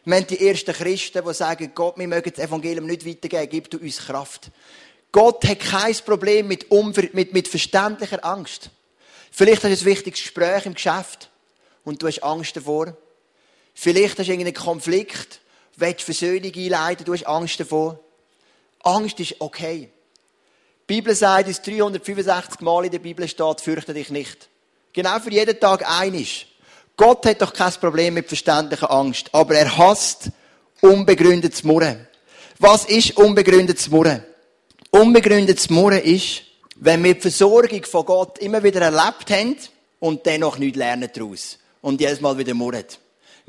Wir 0.05 0.15
haben 0.15 0.27
die 0.27 0.47
ersten 0.47 0.73
Christen, 0.73 1.23
die 1.25 1.33
sagen, 1.33 1.71
Gott, 1.75 1.97
wir 1.97 2.07
mögen 2.07 2.31
das 2.33 2.45
Evangelium 2.45 2.85
nicht 2.85 3.05
weitergeben, 3.05 3.49
gib 3.49 3.69
du 3.69 3.77
uns 3.77 3.97
Kraft. 3.97 4.51
Gott 5.11 5.43
hat 5.45 5.59
kein 5.59 5.95
Problem 6.05 6.47
mit, 6.47 6.67
mit, 7.13 7.33
mit 7.33 7.47
verständlicher 7.47 8.23
Angst. 8.23 8.69
Vielleicht 9.31 9.63
hast 9.63 9.81
du 9.81 9.85
ein 9.85 9.85
wichtiges 9.85 10.21
Gespräch 10.21 10.65
im 10.65 10.73
Geschäft 10.73 11.29
und 11.83 12.01
du 12.01 12.07
hast 12.07 12.23
Angst 12.23 12.55
davor. 12.55 12.95
Vielleicht 13.81 14.19
hast 14.19 14.27
du 14.27 14.33
irgendeinen 14.33 14.55
Konflikt, 14.55 15.39
willst 15.77 16.01
Versöhnung 16.01 16.51
einleiten, 16.53 17.05
du 17.05 17.13
hast 17.13 17.25
Angst 17.25 17.61
davor. 17.61 17.97
Angst 18.83 19.21
ist 19.21 19.35
okay. 19.39 19.87
Die 20.81 20.95
Bibel 20.95 21.15
sagt 21.15 21.47
es 21.47 21.61
365 21.61 22.59
Mal 22.59 22.83
in 22.83 22.91
der 22.91 22.99
Bibel 22.99 23.25
steht, 23.25 23.61
fürchte 23.61 23.93
dich 23.93 24.09
nicht. 24.09 24.49
Genau 24.91 25.17
für 25.19 25.31
jeden 25.31 25.57
Tag 25.61 25.89
einisch. 25.89 26.47
Gott 26.97 27.25
hat 27.25 27.41
doch 27.41 27.53
kein 27.53 27.71
Problem 27.71 28.15
mit 28.15 28.27
verständlicher 28.27 28.91
Angst, 28.91 29.29
aber 29.31 29.55
er 29.55 29.77
hasst 29.77 30.29
unbegründetes 30.81 31.63
Murren. 31.63 32.05
Was 32.57 32.83
ist 32.83 33.15
unbegründetes 33.15 33.89
Murren? 33.89 34.25
Unbegründetes 34.91 35.69
Murren 35.69 36.01
ist, 36.01 36.41
wenn 36.75 37.01
wir 37.01 37.13
die 37.13 37.21
Versorgung 37.21 37.85
von 37.85 38.05
Gott 38.05 38.39
immer 38.39 38.61
wieder 38.61 38.81
erlebt 38.81 39.31
haben 39.31 39.55
und 40.01 40.25
dennoch 40.25 40.57
nichts 40.57 40.77
lernen 40.77 41.09
daraus. 41.13 41.57
Und 41.79 42.01
jedes 42.01 42.19
Mal 42.19 42.37
wieder 42.37 42.53
murren 42.53 42.83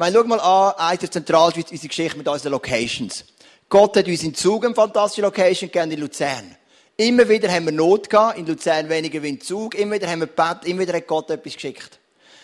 meine, 0.00 0.16
schau 0.16 0.24
mal 0.24 0.40
an, 0.40 0.74
eins 0.78 1.00
der 1.00 1.10
Zentralschweiz, 1.10 1.70
unsere 1.70 1.88
Geschichte 1.88 2.16
mit 2.16 2.26
unseren 2.26 2.52
Locations. 2.52 3.24
Gott 3.68 3.96
hat 3.98 4.06
uns 4.06 4.22
in 4.22 4.34
Zug 4.34 4.64
eine 4.64 4.74
fantastische 4.74 5.20
Location 5.20 5.70
gegeben, 5.70 5.92
in 5.92 6.00
Luzern. 6.00 6.56
Immer 6.96 7.28
wieder 7.28 7.52
haben 7.52 7.66
wir 7.66 7.72
Not 7.72 8.08
gehabt, 8.08 8.38
in 8.38 8.46
Luzern 8.46 8.88
weniger 8.88 9.22
wie 9.22 9.28
in 9.28 9.40
Zug. 9.40 9.74
Immer 9.74 9.96
wieder 9.96 10.08
haben 10.08 10.20
wir 10.20 10.26
gebetet, 10.26 10.64
immer 10.64 10.80
wieder 10.80 10.94
hat 10.94 11.06
Gott 11.06 11.30
etwas 11.30 11.52
geschickt. 11.52 11.98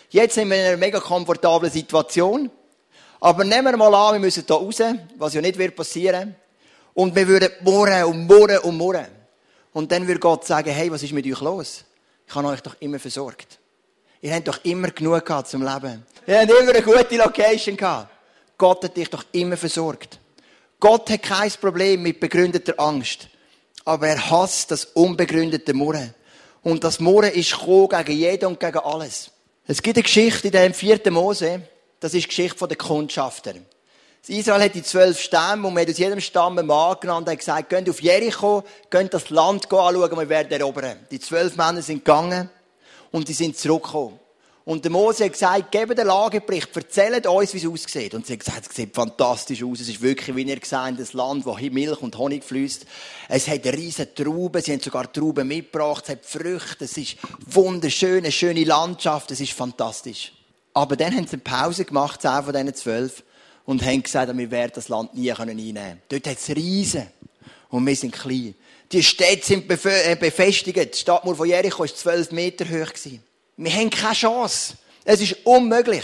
Jetzt 0.09 0.35
sind 0.35 0.49
wir 0.49 0.55
in 0.55 0.65
einer 0.67 0.77
mega 0.77 0.99
komfortablen 0.99 1.71
Situation. 1.71 2.51
Aber 3.19 3.43
nehmen 3.43 3.65
wir 3.65 3.77
mal 3.77 3.93
an, 3.93 4.13
wir 4.13 4.19
müssen 4.19 4.43
hier 4.45 4.55
raus, 4.55 4.77
was 5.17 5.33
ja 5.33 5.41
nicht 5.41 5.57
wird 5.57 5.75
passieren. 5.75 6.35
Und 6.93 7.15
wir 7.15 7.27
würden 7.27 7.49
murren 7.61 8.03
und 8.03 8.27
murren 8.27 8.59
und 8.59 8.77
murren. 8.77 9.07
Und 9.73 9.91
dann 9.91 10.07
würde 10.07 10.19
Gott 10.19 10.45
sagen, 10.45 10.69
hey, 10.69 10.91
was 10.91 11.01
ist 11.01 11.11
mit 11.11 11.25
euch 11.25 11.41
los? 11.41 11.85
Ich 12.27 12.35
habe 12.35 12.47
euch 12.49 12.61
doch 12.61 12.75
immer 12.79 12.99
versorgt. 12.99 13.57
Ihr 14.21 14.33
habt 14.33 14.47
doch 14.47 14.63
immer 14.63 14.89
genug 14.89 15.25
gehabt 15.25 15.49
zum 15.49 15.61
Leben. 15.61 16.05
Ihr 16.25 16.39
habt 16.39 16.49
immer 16.49 16.71
eine 16.71 16.81
gute 16.81 17.17
Location 17.17 17.77
gehabt. 17.77 18.11
Gott 18.57 18.83
hat 18.83 18.97
dich 18.97 19.09
doch 19.09 19.25
immer 19.31 19.57
versorgt. 19.57 20.19
Gott 20.79 21.09
hat 21.09 21.23
kein 21.23 21.51
Problem 21.51 22.01
mit 22.01 22.19
begründeter 22.19 22.73
Angst. 22.79 23.27
Aber 23.85 24.07
er 24.07 24.29
hasst 24.31 24.71
das 24.71 24.85
unbegründete 24.85 25.73
Murren. 25.73 26.13
Und 26.63 26.83
das 26.83 26.99
Murren 26.99 27.31
ist 27.31 27.51
gekommen 27.51 27.89
gegen 27.89 28.19
jeden 28.19 28.45
und 28.47 28.59
gegen 28.59 28.79
alles. 28.79 29.31
Es 29.65 29.81
gibt 29.81 29.97
eine 29.97 30.03
Geschichte 30.03 30.47
in 30.47 30.51
dem 30.51 30.73
vierten 30.73 31.13
Mose. 31.13 31.61
Das 31.99 32.13
ist 32.13 32.23
die 32.23 32.27
Geschichte 32.27 32.67
der 32.67 32.77
Kundschafter. 32.77 33.53
Israel 34.27 34.61
hat 34.61 34.75
die 34.75 34.83
zwölf 34.83 35.21
Stämme 35.21 35.67
und 35.67 35.73
man 35.73 35.83
hat 35.83 35.89
aus 35.89 35.97
jedem 35.97 36.19
Stamm 36.19 36.57
einen 36.57 36.67
Mann 36.67 36.97
genannt 36.99 37.29
und 37.29 37.37
gesagt, 37.37 37.69
geht 37.69 37.89
auf 37.89 38.01
Jericho, 38.01 38.63
geht 38.89 39.13
das 39.13 39.29
Land 39.29 39.71
anschauen, 39.71 40.19
wir 40.19 40.29
werden 40.29 40.51
erobern. 40.51 40.97
Die 41.09 41.19
zwölf 41.19 41.55
Männer 41.55 41.81
sind 41.81 42.03
gegangen 42.03 42.49
und 43.11 43.27
die 43.27 43.33
sind 43.33 43.57
zurückgekommen. 43.57 44.19
Und 44.67 44.83
der 44.83 44.91
Mose 44.91 45.23
hat 45.23 45.31
gesagt, 45.31 45.71
gebt 45.71 45.97
den 45.97 46.07
Lagebericht, 46.07 46.75
erzählt 46.75 47.25
uns, 47.25 47.53
wie 47.53 47.57
es 47.59 47.65
aussieht. 47.65 48.13
Und 48.13 48.27
sie 48.27 48.33
hat 48.33 48.39
gesagt, 48.41 48.67
es 48.69 48.75
sieht 48.75 48.93
fantastisch 48.93 49.63
aus. 49.63 49.79
Es 49.79 49.87
ist 49.87 50.01
wirklich, 50.01 50.35
wie 50.35 50.41
ihr 50.41 50.59
gesagt 50.59 50.99
das 50.99 51.13
Land, 51.13 51.45
wo 51.45 51.53
Milch 51.53 52.01
und 52.01 52.17
Honig 52.17 52.43
fließt. 52.43 52.85
Es 53.29 53.47
hat 53.47 53.65
riesige 53.65 54.13
Trauben. 54.13 54.61
Sie 54.61 54.73
haben 54.73 54.81
sogar 54.81 55.09
Trauben 55.09 55.47
mitgebracht. 55.47 56.03
Es 56.03 56.09
hat 56.09 56.25
Früchte. 56.25 56.83
Es 56.83 56.97
ist 56.97 57.15
wunderschön, 57.45 58.17
eine 58.17 58.31
schöne 58.33 58.65
Landschaft. 58.65 59.31
Es 59.31 59.39
ist 59.39 59.53
fantastisch. 59.53 60.33
Aber 60.73 60.97
dann 60.97 61.15
haben 61.15 61.27
sie 61.27 61.37
eine 61.37 61.43
Pause 61.43 61.85
gemacht, 61.85 62.21
zehn 62.21 62.43
von 62.43 62.51
diesen 62.51 62.75
zwölf, 62.75 63.23
und 63.63 63.83
haben 63.83 64.03
gesagt, 64.03 64.37
wir 64.37 64.51
werden 64.51 64.73
das 64.75 64.89
Land 64.89 65.15
nie 65.15 65.31
einnehmen 65.31 65.75
können. 65.75 66.01
Dort 66.09 66.27
hat 66.27 66.37
es 66.37 66.49
Riesen. 66.53 67.07
Und 67.69 67.85
wir 67.85 67.95
sind 67.95 68.13
klein. 68.13 68.55
Die 68.91 69.03
Städte 69.03 69.45
sind 69.45 69.69
äh, 69.69 70.15
befestigt. 70.15 70.77
Die 70.77 70.97
Stadtmauer 70.97 71.35
von 71.35 71.47
Jericho 71.47 71.79
war 71.79 71.87
zwölf 71.87 72.31
Meter 72.31 72.65
hoch. 72.65 72.91
Wir 73.57 73.73
haben 73.73 73.89
keine 73.89 74.13
Chance. 74.13 74.75
Es 75.03 75.21
ist 75.21 75.35
unmöglich. 75.45 76.03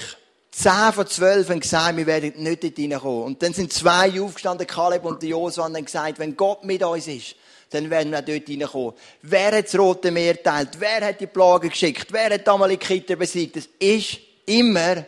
Zehn 0.51 0.93
von 0.93 1.08
zwölf 1.08 1.50
haben 1.50 1.60
gesagt, 1.60 1.98
wir 1.98 2.05
werden 2.05 2.34
nicht 2.43 2.63
dort 2.63 2.77
reinkommen. 2.77 3.24
Und 3.24 3.41
dann 3.41 3.53
sind 3.53 3.74
zwei 3.74 4.22
aufgestanden, 4.22 4.67
Kaleb 4.67 5.03
und 5.03 5.24
Josua, 5.24 5.65
und 5.65 5.75
haben 5.75 5.86
gesagt, 5.86 6.20
wenn 6.20 6.36
Gott 6.36 6.63
mit 6.63 6.84
uns 6.84 7.08
ist, 7.08 7.36
dann 7.72 7.89
werden 7.89 8.12
wir 8.12 8.22
dort 8.22 8.48
reinkommen. 8.48 8.93
Wer 9.24 9.58
hat 9.58 9.65
das 9.65 9.77
Rote 9.77 10.12
Meer 10.12 10.41
teilt? 10.41 10.79
Wer 10.79 11.08
hat 11.08 11.20
die 11.20 11.27
Plagen 11.27 11.70
geschickt? 11.70 12.08
Wer 12.12 12.29
hat 12.29 12.46
die 12.46 12.50
Amalekiter 12.50 13.15
besiegt? 13.15 13.58
Es 13.58 13.70
ist 13.79 14.20
immer 14.46 15.05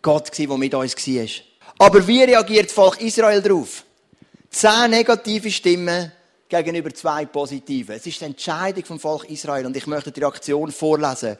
Gott 0.00 0.38
der 0.38 0.56
mit 0.56 0.74
uns 0.74 0.96
war. 0.96 1.26
Aber 1.78 2.06
wie 2.06 2.22
reagiert 2.22 2.66
das 2.66 2.72
Volk 2.72 3.00
Israel 3.00 3.42
darauf? 3.42 3.84
Zehn 4.56 4.88
negative 4.88 5.50
Stimmen 5.50 6.10
gegenüber 6.48 6.88
zwei 6.94 7.26
positiven. 7.26 7.94
Es 7.94 8.06
ist 8.06 8.22
die 8.22 8.24
Entscheidung 8.24 8.86
vom 8.86 8.98
Volk 8.98 9.28
Israel 9.28 9.66
und 9.66 9.76
ich 9.76 9.86
möchte 9.86 10.10
die 10.10 10.20
Reaktion 10.20 10.72
vorlesen. 10.72 11.36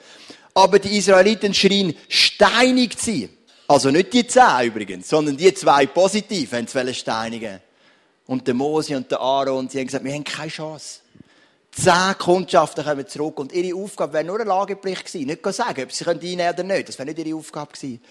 Aber 0.53 0.79
die 0.79 0.99
Israeliten 0.99 1.55
schrien 1.55 1.97
steinig 2.11 2.95
sie. 2.99 3.31
Also 3.69 3.91
nicht 3.91 4.13
die 4.13 4.27
zehn 4.27 4.67
übrigens, 4.67 5.09
sondern 5.09 5.35
die 5.35 5.55
zwei 5.55 5.87
positiven 5.87 6.69
haben 6.69 6.89
es 6.89 6.99
steinigen. 6.99 7.61
Und 8.27 8.47
der 8.47 8.53
Mose 8.53 8.95
und 8.95 9.11
der 9.11 9.19
Aaron, 9.19 9.71
sie 9.71 9.79
haben 9.79 9.87
gesagt, 9.87 10.05
wir 10.05 10.13
haben 10.13 10.23
keine 10.23 10.51
Chance. 10.51 11.01
Zehn 11.73 12.19
Kundschaften 12.19 12.85
kommen 12.85 13.09
zurück 13.09 13.39
und 13.39 13.51
ihre 13.55 13.79
Aufgabe 13.79 14.13
wäre 14.13 14.25
nur 14.25 14.41
ein 14.41 14.47
Lagebericht 14.47 15.07
gewesen. 15.07 15.29
Nicht 15.29 15.55
sagen, 15.55 15.85
ob 15.85 15.91
sie 15.91 16.05
einnehmen 16.05 16.53
oder 16.53 16.65
nicht. 16.65 16.91
Das 16.91 16.99
wäre 16.99 17.09
nicht 17.09 17.27
ihre 17.27 17.39
Aufgabe 17.39 17.73
gewesen. 17.73 18.03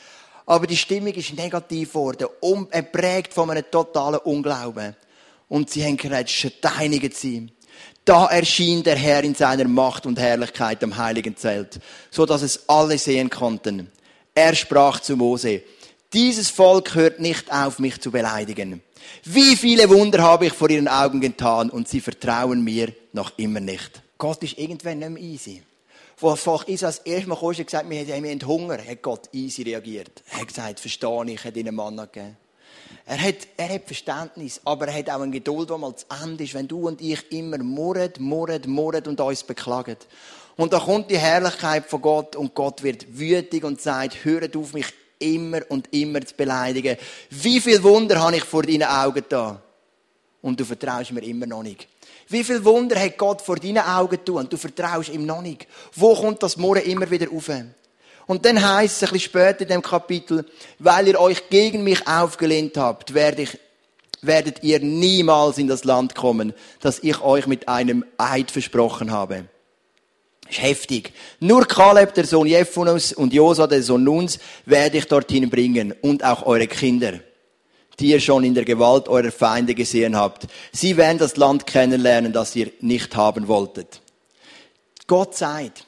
Aber 0.45 0.67
die 0.67 0.77
Stimmung 0.77 1.13
ist 1.13 1.35
negativ 1.35 1.89
geworden, 1.89 2.27
geprägt 2.71 3.33
von 3.33 3.49
einem 3.49 3.63
totalen 3.69 4.19
Unglauben 4.19 4.95
und 5.49 5.69
sie 5.69 5.83
haben 5.83 5.97
geredet, 5.97 6.29
steinigt 6.29 7.15
sie. 7.15 7.47
Da 8.03 8.27
erschien 8.27 8.83
der 8.83 8.95
Herr 8.95 9.23
in 9.23 9.33
seiner 9.33 9.67
Macht 9.67 10.05
und 10.05 10.19
Herrlichkeit 10.19 10.83
am 10.83 10.95
heiligen 10.95 11.35
Zelt, 11.35 11.79
so 12.11 12.25
dass 12.25 12.43
es 12.43 12.69
alle 12.69 12.97
sehen 12.99 13.29
konnten. 13.31 13.91
Er 14.35 14.53
sprach 14.53 14.99
zu 14.99 15.15
Mose, 15.15 15.63
dieses 16.13 16.49
Volk 16.49 16.93
hört 16.93 17.19
nicht 17.19 17.51
auf, 17.51 17.79
mich 17.79 17.99
zu 17.99 18.11
beleidigen. 18.11 18.83
Wie 19.23 19.55
viele 19.55 19.89
Wunder 19.89 20.21
habe 20.21 20.45
ich 20.45 20.53
vor 20.53 20.69
ihren 20.69 20.87
Augen 20.87 21.19
getan 21.19 21.69
und 21.69 21.87
sie 21.87 21.99
vertrauen 21.99 22.63
mir 22.63 22.93
noch 23.11 23.31
immer 23.37 23.59
nicht. 23.59 24.01
Gott 24.17 24.43
ist 24.43 24.57
irgendwann 24.57 24.99
nicht 24.99 25.09
mehr 25.09 25.23
easy. 25.23 25.63
Wo 26.17 26.31
das 26.31 26.39
Volk 26.39 26.67
Israel 26.69 26.93
das 26.93 27.05
erste 27.05 27.27
Mal 27.27 27.35
kam, 27.35 27.53
hat 27.53 27.65
gesagt, 27.65 27.89
wir 27.89 28.15
haben 28.15 28.47
Hunger, 28.47 28.77
hat 28.77 29.01
Gott 29.01 29.29
easy 29.33 29.63
reagiert. 29.63 30.23
Er 30.31 30.41
hat 30.41 30.47
gesagt, 30.47 30.79
verstehe 30.79 31.25
ich, 31.27 31.43
hat 31.43 31.57
ihnen 31.57 31.75
Mann 31.75 31.97
gegeben. 31.97 32.37
Er 33.05 33.21
hat, 33.21 33.47
er 33.57 33.69
hat 33.69 33.85
Verständnis, 33.85 34.61
aber 34.63 34.87
er 34.87 34.97
hat 34.97 35.09
auch 35.09 35.21
eine 35.21 35.31
Geduld, 35.31 35.69
die 35.69 35.77
mal 35.77 35.95
zu 35.95 36.05
Ende 36.23 36.43
ist, 36.43 36.53
wenn 36.53 36.67
du 36.67 36.87
und 36.87 37.01
ich 37.01 37.31
immer 37.31 37.57
murret, 37.59 38.19
murret, 38.19 38.65
murret 38.65 39.07
und 39.07 39.19
uns 39.19 39.43
beklagen. 39.43 39.97
Und 40.55 40.73
da 40.73 40.79
kommt 40.79 41.11
die 41.11 41.17
Herrlichkeit 41.17 41.85
von 41.85 42.01
Gott 42.01 42.35
und 42.35 42.55
Gott 42.55 42.81
wird 42.81 43.19
wütig 43.19 43.63
und 43.63 43.81
sagt, 43.81 44.23
hört 44.23 44.55
auf 44.55 44.73
mich 44.73 44.87
immer 45.19 45.61
und 45.69 45.93
immer 45.93 46.25
zu 46.25 46.33
beleidigen. 46.35 46.97
Wie 47.29 47.59
viel 47.59 47.83
Wunder 47.83 48.19
habe 48.19 48.37
ich 48.37 48.43
vor 48.43 48.63
deinen 48.63 48.83
Augen 48.83 49.23
da? 49.27 49.61
Und 50.41 50.59
du 50.59 50.65
vertraust 50.65 51.11
mir 51.11 51.23
immer 51.23 51.45
noch 51.45 51.63
nicht. 51.63 51.87
Wie 52.27 52.43
viel 52.43 52.63
Wunder 52.65 52.99
hat 52.99 53.17
Gott 53.17 53.41
vor 53.41 53.57
deinen 53.57 53.79
Augen 53.79 54.23
tun 54.23 54.37
und 54.37 54.53
du 54.53 54.57
vertraust 54.57 55.09
ihm 55.09 55.25
noch 55.25 55.41
nicht? 55.41 55.67
Wo 55.93 56.15
kommt 56.15 56.41
das 56.41 56.57
Murren 56.57 56.83
immer 56.83 57.09
wieder 57.09 57.27
auf? 57.31 57.49
Und 58.27 58.45
dann 58.45 58.61
heißt 58.61 58.95
es 58.95 59.03
ein 59.03 59.13
bisschen 59.13 59.29
später 59.29 59.61
in 59.61 59.67
dem 59.67 59.81
Kapitel, 59.81 60.45
weil 60.79 61.07
ihr 61.07 61.19
euch 61.19 61.49
gegen 61.49 61.83
mich 61.83 62.07
aufgelehnt 62.07 62.77
habt, 62.77 63.13
werde 63.13 63.43
ich, 63.43 63.59
werdet 64.21 64.63
ihr 64.63 64.79
niemals 64.79 65.59
in 65.59 65.67
das 65.67 65.83
Land 65.83 66.15
kommen, 66.15 66.53
das 66.79 66.99
ich 66.99 67.21
euch 67.21 67.45
mit 67.45 67.67
einem 67.67 68.03
Eid 68.17 68.49
versprochen 68.49 69.11
habe. 69.11 69.45
Das 70.41 70.57
ist 70.57 70.63
heftig. 70.63 71.13
Nur 71.39 71.67
Kaleb, 71.67 72.13
der 72.15 72.25
Sohn 72.25 72.47
Jephunos 72.47 73.13
und 73.13 73.33
Josa, 73.33 73.67
der 73.67 73.83
Sohn 73.83 74.03
Nuns, 74.03 74.39
werde 74.65 74.97
ich 74.97 75.05
dorthin 75.05 75.49
bringen 75.49 75.93
und 76.01 76.23
auch 76.23 76.45
eure 76.45 76.67
Kinder, 76.67 77.19
die 77.99 78.07
ihr 78.07 78.19
schon 78.19 78.43
in 78.43 78.53
der 78.53 78.65
Gewalt 78.65 79.07
eurer 79.07 79.31
Feinde 79.31 79.75
gesehen 79.75 80.15
habt. 80.15 80.47
Sie 80.71 80.97
werden 80.97 81.17
das 81.17 81.37
Land 81.37 81.65
kennenlernen, 81.65 82.33
das 82.33 82.55
ihr 82.55 82.71
nicht 82.81 83.15
haben 83.15 83.47
wolltet. 83.47 84.01
Gott 85.07 85.35
sagt, 85.35 85.85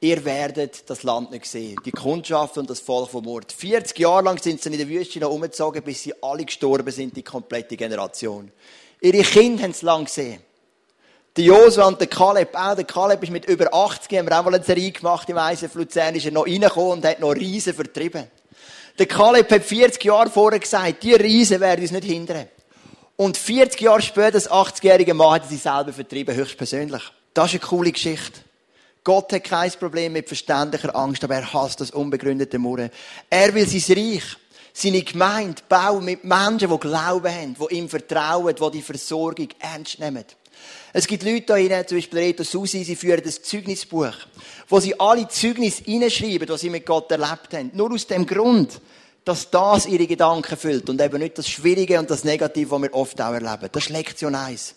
ihr 0.00 0.24
werdet 0.24 0.88
das 0.88 1.02
Land 1.02 1.30
nicht 1.30 1.46
sehen. 1.46 1.76
Die 1.84 1.90
Kundschaft 1.90 2.58
und 2.58 2.70
das 2.70 2.80
Volk 2.80 3.10
vom 3.10 3.24
Mord. 3.24 3.52
40 3.52 3.98
Jahre 3.98 4.24
lang 4.24 4.42
sind 4.42 4.62
sie 4.62 4.70
in 4.70 4.78
der 4.78 4.88
Wüste 4.88 5.20
noch 5.20 5.30
umgezogen, 5.30 5.82
bis 5.82 6.02
sie 6.02 6.14
alle 6.22 6.44
gestorben 6.44 6.90
sind, 6.90 7.16
die 7.16 7.22
komplette 7.22 7.76
Generation. 7.76 8.50
Ihre 9.00 9.22
Kinder 9.22 9.64
haben 9.64 9.72
es 9.72 9.82
lang 9.82 10.04
gesehen. 10.06 10.40
Der 11.36 11.44
Josua 11.44 11.86
und 11.86 12.00
der 12.00 12.06
Kaleb 12.06 12.54
auch. 12.54 12.74
Der 12.74 12.84
Kaleb 12.84 13.22
ist 13.22 13.30
mit 13.30 13.44
über 13.44 13.72
80, 13.72 14.18
haben 14.18 14.26
wir 14.26 14.38
auch 14.38 14.44
mal 14.44 14.54
eine 14.54 14.64
Serie 14.64 14.90
gemacht 14.90 15.28
im 15.28 15.36
ISF 15.36 15.74
Luzern, 15.74 16.14
ist 16.14 16.24
er 16.24 16.32
noch 16.32 16.46
reingekommen 16.46 16.92
und 16.92 17.04
hat 17.04 17.20
noch 17.20 17.32
Riesen 17.32 17.74
vertrieben. 17.74 18.24
Der 18.98 19.06
Kaleb 19.06 19.50
hat 19.50 19.64
40 19.64 20.02
Jahre 20.04 20.30
vorher 20.30 20.58
gesagt, 20.58 21.02
die 21.02 21.14
Riesen 21.14 21.60
werden 21.60 21.82
uns 21.82 21.90
nicht 21.90 22.04
hindern. 22.04 22.48
Und 23.16 23.36
40 23.36 23.80
Jahre 23.80 24.02
später, 24.02 24.32
das 24.32 24.50
80-jährige 24.50 25.14
Mann, 25.14 25.34
hat 25.34 25.42
er 25.44 25.48
sie 25.48 25.56
selber 25.56 25.92
vertrieben, 25.92 26.34
höchstpersönlich. 26.34 27.02
Das 27.34 27.52
ist 27.52 27.60
eine 27.60 27.68
coole 27.68 27.92
Geschichte. 27.92 28.40
Gott 29.04 29.32
hat 29.32 29.44
kein 29.44 29.70
Problem 29.72 30.14
mit 30.14 30.28
verständlicher 30.28 30.96
Angst, 30.96 31.22
aber 31.22 31.36
er 31.36 31.52
hasst 31.52 31.80
das 31.80 31.92
unbegründete 31.92 32.58
Murren. 32.58 32.90
Er 33.30 33.54
will 33.54 33.66
sein 33.68 33.96
Reich, 33.96 34.24
seine 34.72 35.02
Gemeinde 35.02 35.62
bauen 35.68 36.04
mit 36.04 36.24
Menschen, 36.24 36.70
die 36.70 36.78
Glauben 36.78 37.32
haben, 37.32 37.54
die 37.54 37.74
ihm 37.76 37.88
vertrauen, 37.88 38.54
die 38.54 38.70
die 38.72 38.82
Versorgung 38.82 39.48
ernst 39.60 40.00
nehmen. 40.00 40.24
Es 40.98 41.06
gibt 41.06 41.24
Leute 41.24 41.54
hinein, 41.56 41.86
zum 41.86 41.98
Beispiel 41.98 42.20
Reto 42.20 42.42
Susi, 42.42 42.82
sie 42.82 42.96
führen 42.96 43.20
das 43.22 43.42
Zeugnisbuch, 43.42 44.14
wo 44.66 44.80
sie 44.80 44.98
alle 44.98 45.28
Zeugnisse 45.28 45.84
hineinschreiben, 45.84 46.48
was 46.48 46.62
sie 46.62 46.70
mit 46.70 46.86
Gott 46.86 47.12
erlebt 47.12 47.52
haben. 47.52 47.70
Nur 47.74 47.92
aus 47.92 48.06
dem 48.06 48.24
Grund, 48.24 48.80
dass 49.22 49.50
das 49.50 49.84
ihre 49.84 50.06
Gedanken 50.06 50.56
füllt 50.56 50.88
und 50.88 50.98
eben 50.98 51.18
nicht 51.18 51.36
das 51.36 51.50
Schwierige 51.50 51.98
und 51.98 52.10
das 52.10 52.24
Negative, 52.24 52.70
was 52.70 52.80
wir 52.80 52.94
oft 52.94 53.20
auch 53.20 53.34
erleben. 53.34 53.68
Das 53.70 53.84
ist 53.84 53.90
Lektion 53.90 54.34
1. 54.34 54.74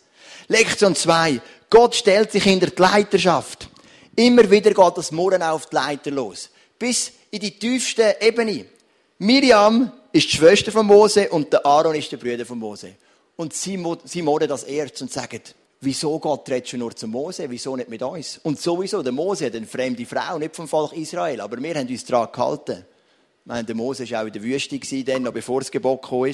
Lektion 0.49 0.93
2. 0.93 1.39
Gott 1.69 1.95
stellt 1.95 2.33
sich 2.33 2.43
hinter 2.43 2.67
die 2.67 2.81
Leiterschaft. 2.81 3.69
Immer 4.17 4.51
wieder 4.51 4.73
geht 4.73 4.97
das 4.97 5.13
Murren 5.13 5.41
auf 5.41 5.67
die 5.67 5.75
Leiter 5.75 6.11
los. 6.11 6.49
Bis 6.77 7.13
in 7.31 7.39
die 7.39 7.57
tiefste 7.57 8.17
Ebene. 8.19 8.65
Miriam 9.19 9.89
ist 10.11 10.27
die 10.33 10.35
Schwester 10.35 10.73
von 10.73 10.85
Mose 10.85 11.29
und 11.29 11.53
der 11.53 11.65
Aaron 11.65 11.95
ist 11.95 12.11
der 12.11 12.17
Bruder 12.17 12.45
von 12.45 12.59
Mose. 12.59 12.95
Und 13.37 13.53
sie, 13.53 13.81
sie 14.03 14.21
morden 14.21 14.49
das 14.49 14.65
erst 14.65 15.01
und 15.01 15.13
sagen, 15.13 15.39
wieso 15.81 16.19
Gott 16.19 16.49
redet 16.49 16.69
schon 16.69 16.79
nur 16.79 16.95
zu 16.95 17.07
Mose, 17.07 17.49
wieso 17.49 17.75
nicht 17.75 17.89
mit 17.89 18.01
uns? 18.01 18.39
Und 18.43 18.59
sowieso, 18.59 19.01
der 19.01 19.11
Mose 19.11 19.45
hat 19.45 19.55
eine 19.55 19.65
fremde 19.65 20.05
Frau, 20.05 20.37
nicht 20.37 20.55
vom 20.55 20.67
Volk 20.67 20.93
Israel, 20.93 21.41
aber 21.41 21.61
wir 21.61 21.75
haben 21.75 21.87
uns 21.87 22.05
daran 22.05 22.31
gehalten. 22.31 22.85
Meine, 23.45 23.63
der 23.63 23.75
Mose 23.75 24.09
war 24.09 24.23
auch 24.23 24.27
in 24.27 24.33
der 24.33 24.43
Wüste, 24.43 25.03
dann, 25.03 25.23
noch 25.23 25.33
bevor 25.33 25.61
das 25.61 25.71
Gebot 25.71 26.01
kam, 26.01 26.25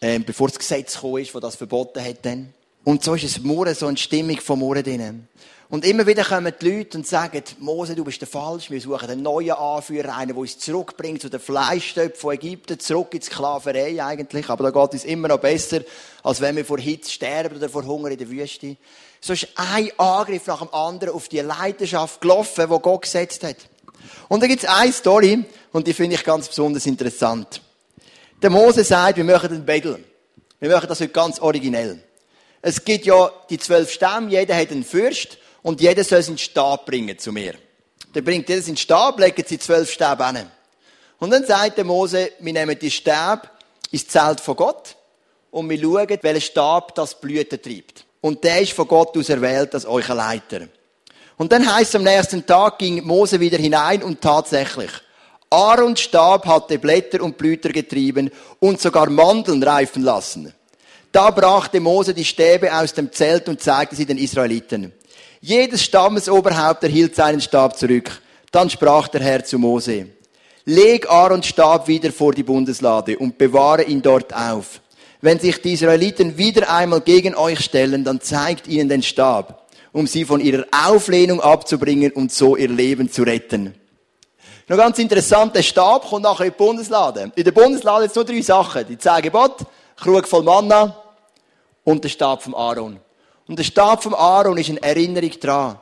äh, 0.00 0.18
bevor 0.18 0.48
das 0.48 0.58
Gesetz 0.58 1.00
kam, 1.00 1.16
das 1.16 1.32
das 1.32 1.56
verboten 1.56 2.04
hat. 2.04 2.24
Dann. 2.24 2.52
Und 2.84 3.02
so 3.02 3.14
ist 3.14 3.24
es 3.24 3.40
Murren, 3.40 3.74
so 3.74 3.86
eine 3.86 3.96
Stimmung 3.96 4.38
von 4.40 4.58
Murren 4.58 4.84
drin. 4.84 5.28
Und 5.70 5.86
immer 5.86 6.06
wieder 6.06 6.22
kommen 6.22 6.52
die 6.60 6.68
Leute 6.68 6.98
und 6.98 7.06
sagen, 7.06 7.42
Mose, 7.58 7.94
du 7.96 8.04
bist 8.04 8.20
der 8.20 8.28
Falsch, 8.28 8.70
wir 8.70 8.80
suchen 8.80 9.08
einen 9.08 9.22
neuen 9.22 9.52
Anführer, 9.52 10.14
einen, 10.14 10.28
der 10.28 10.36
uns 10.36 10.58
zurückbringt 10.58 11.22
zu 11.22 11.30
den 11.30 11.40
Fleischstöpfen 11.40 12.20
von 12.20 12.34
Ägypten, 12.34 12.78
zurück 12.78 13.14
in 13.14 13.20
die 13.20 13.26
Sklaverei 13.26 14.04
eigentlich. 14.04 14.50
Aber 14.50 14.70
da 14.70 14.86
geht 14.86 14.94
es 14.94 15.04
immer 15.04 15.28
noch 15.28 15.40
besser, 15.40 15.80
als 16.22 16.40
wenn 16.42 16.56
wir 16.56 16.64
vor 16.64 16.78
Hitze 16.78 17.10
sterben 17.10 17.56
oder 17.56 17.70
vor 17.70 17.84
Hunger 17.84 18.10
in 18.10 18.18
der 18.18 18.28
Wüste. 18.28 18.76
So 19.20 19.32
ist 19.32 19.48
ein 19.56 19.90
Angriff 19.96 20.46
nach 20.46 20.60
dem 20.60 20.72
anderen 20.72 21.14
auf 21.14 21.28
die 21.28 21.40
Leidenschaft 21.40 22.20
gelaufen, 22.20 22.66
die 22.70 22.78
Gott 22.80 23.02
gesetzt 23.02 23.42
hat. 23.42 23.56
Und 24.28 24.42
da 24.42 24.46
gibt's 24.46 24.66
eine 24.66 24.92
Story, 24.92 25.44
und 25.72 25.86
die 25.86 25.94
finde 25.94 26.16
ich 26.16 26.24
ganz 26.24 26.46
besonders 26.46 26.84
interessant. 26.84 27.62
Der 28.42 28.50
Mose 28.50 28.84
sagt, 28.84 29.16
wir 29.16 29.24
machen 29.24 29.50
einen 29.50 29.64
Battle. 29.64 29.98
Wir 30.60 30.70
machen 30.70 30.88
das 30.88 31.00
heute 31.00 31.10
ganz 31.10 31.40
originell. 31.40 32.00
Es 32.66 32.82
gibt 32.82 33.04
ja 33.04 33.30
die 33.50 33.58
zwölf 33.58 33.92
Stämme, 33.92 34.30
jeder 34.30 34.56
hat 34.56 34.70
einen 34.70 34.84
Fürst, 34.84 35.36
und 35.60 35.82
jeder 35.82 36.02
soll 36.02 36.22
seinen 36.22 36.38
Stab 36.38 36.86
bringen 36.86 37.18
zu 37.18 37.30
mir. 37.30 37.56
Dann 38.14 38.24
bringt 38.24 38.48
jeder 38.48 38.62
seinen 38.62 38.78
Stab, 38.78 39.20
legt 39.20 39.46
sie 39.46 39.58
zwölf 39.58 39.92
Stäbe 39.92 40.24
an. 40.24 40.50
Und 41.18 41.28
dann 41.28 41.44
sagt 41.44 41.76
der 41.76 41.84
Mose, 41.84 42.32
wir 42.40 42.52
nehmen 42.54 42.78
die 42.78 42.90
Stäbe 42.90 43.42
ins 43.90 44.08
Zelt 44.08 44.40
von 44.40 44.56
Gott 44.56 44.96
und 45.50 45.68
wir 45.68 45.78
schauen, 45.78 46.18
welcher 46.22 46.40
Stab 46.40 46.94
das 46.94 47.20
Blüten 47.20 47.60
treibt. 47.60 48.06
Und 48.22 48.42
der 48.42 48.62
ist 48.62 48.72
von 48.72 48.88
Gott 48.88 49.14
aus 49.14 49.28
erwählt 49.28 49.74
als 49.74 49.84
euer 49.84 50.14
Leiter. 50.14 50.66
Und 51.36 51.52
dann 51.52 51.70
heißt 51.70 51.96
am 51.96 52.02
nächsten 52.02 52.46
Tag 52.46 52.78
ging 52.78 53.04
Mose 53.04 53.40
wieder 53.40 53.58
hinein 53.58 54.02
und 54.02 54.22
tatsächlich, 54.22 54.90
Aarons 55.50 56.00
Stab 56.00 56.46
hatte 56.46 56.78
Blätter 56.78 57.22
und 57.22 57.36
Blüter 57.36 57.68
getrieben 57.68 58.30
und 58.58 58.80
sogar 58.80 59.10
Mandeln 59.10 59.62
reifen 59.62 60.02
lassen. 60.02 60.54
Da 61.14 61.30
brachte 61.30 61.78
Mose 61.78 62.12
die 62.12 62.24
Stäbe 62.24 62.76
aus 62.76 62.92
dem 62.92 63.12
Zelt 63.12 63.48
und 63.48 63.62
zeigte 63.62 63.94
sie 63.94 64.04
den 64.04 64.18
Israeliten. 64.18 64.92
Jedes 65.40 65.84
Stammesoberhaupt 65.84 66.82
erhielt 66.82 67.14
seinen 67.14 67.40
Stab 67.40 67.78
zurück. 67.78 68.20
Dann 68.50 68.68
sprach 68.68 69.06
der 69.06 69.20
Herr 69.20 69.44
zu 69.44 69.60
Mose, 69.60 70.08
leg 70.64 71.08
Aarons 71.08 71.46
Stab 71.46 71.86
wieder 71.86 72.10
vor 72.10 72.32
die 72.32 72.42
Bundeslade 72.42 73.16
und 73.16 73.38
bewahre 73.38 73.84
ihn 73.84 74.02
dort 74.02 74.34
auf. 74.34 74.80
Wenn 75.20 75.38
sich 75.38 75.62
die 75.62 75.74
Israeliten 75.74 76.36
wieder 76.36 76.68
einmal 76.68 77.00
gegen 77.00 77.36
euch 77.36 77.60
stellen, 77.60 78.02
dann 78.02 78.20
zeigt 78.20 78.66
ihnen 78.66 78.88
den 78.88 79.04
Stab, 79.04 79.68
um 79.92 80.08
sie 80.08 80.24
von 80.24 80.40
ihrer 80.40 80.66
Auflehnung 80.84 81.40
abzubringen 81.40 82.10
und 82.10 82.32
so 82.32 82.56
ihr 82.56 82.70
Leben 82.70 83.08
zu 83.08 83.22
retten. 83.22 83.72
Noch 84.66 84.78
ganz 84.78 84.98
interessant, 84.98 85.54
der 85.54 85.62
Stab 85.62 86.08
kommt 86.08 86.24
nachher 86.24 86.46
in 86.46 86.50
die 86.50 86.58
Bundeslade. 86.58 87.30
In 87.36 87.44
der 87.44 87.52
Bundeslade 87.52 88.06
jetzt 88.06 88.16
nur 88.16 88.24
drei 88.24 88.42
Sachen. 88.42 88.84
Die 88.88 88.98
zehn 88.98 89.22
Gebote, 89.22 89.64
Krug 89.94 90.26
voll 90.26 90.42
Manna 90.42 91.02
und 91.84 92.02
der 92.02 92.08
Stab 92.08 92.42
vom 92.42 92.54
Aaron. 92.54 92.98
Und 93.46 93.58
der 93.58 93.64
Stab 93.64 94.02
vom 94.02 94.14
Aaron 94.14 94.58
ist 94.58 94.70
eine 94.70 94.82
Erinnerung 94.82 95.30
dran. 95.38 95.78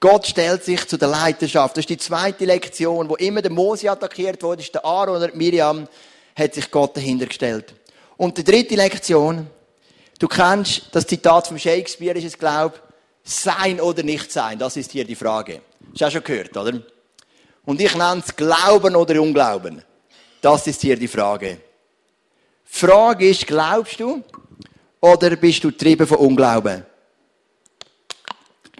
Gott 0.00 0.26
stellt 0.26 0.64
sich 0.64 0.88
zu 0.88 0.96
der 0.96 1.08
Leiterschaft. 1.08 1.76
Das 1.76 1.82
ist 1.82 1.90
die 1.90 1.98
zweite 1.98 2.44
Lektion, 2.44 3.08
wo 3.08 3.14
immer 3.16 3.40
der 3.40 3.52
Mose 3.52 3.90
attackiert 3.90 4.42
wurde, 4.42 4.62
ist 4.62 4.74
der 4.74 4.84
Aaron 4.84 5.16
oder 5.16 5.32
Miriam, 5.34 5.86
hat 6.34 6.54
sich 6.54 6.70
Gott 6.70 6.96
dahinter 6.96 7.26
gestellt. 7.26 7.74
Und 8.16 8.36
die 8.36 8.44
dritte 8.44 8.74
Lektion, 8.74 9.46
du 10.18 10.26
kennst 10.26 10.88
das 10.92 11.06
Zitat 11.06 11.46
von 11.46 11.58
Shakespeare, 11.58 12.18
ist 12.18 12.24
es, 12.24 12.38
glaub, 12.38 12.80
sein 13.22 13.80
oder 13.80 14.02
nicht 14.02 14.32
sein, 14.32 14.58
das 14.58 14.76
ist 14.76 14.90
hier 14.90 15.04
die 15.04 15.14
Frage. 15.14 15.60
Hast 15.92 16.00
du 16.00 16.06
auch 16.06 16.10
schon 16.10 16.24
gehört, 16.24 16.56
oder? 16.56 16.80
Und 17.64 17.80
ich 17.80 17.94
nenne 17.94 18.22
es 18.26 18.34
Glauben 18.34 18.96
oder 18.96 19.20
Unglauben. 19.22 19.82
Das 20.40 20.66
ist 20.66 20.80
hier 20.80 20.96
die 20.96 21.06
Frage. 21.06 21.58
Die 22.66 22.78
Frage 22.78 23.28
ist, 23.28 23.46
glaubst 23.46 24.00
du 24.00 24.24
oder 25.02 25.36
bist 25.36 25.62
du 25.64 25.70
getrieben 25.70 26.06
von 26.06 26.18
Unglauben? 26.18 26.86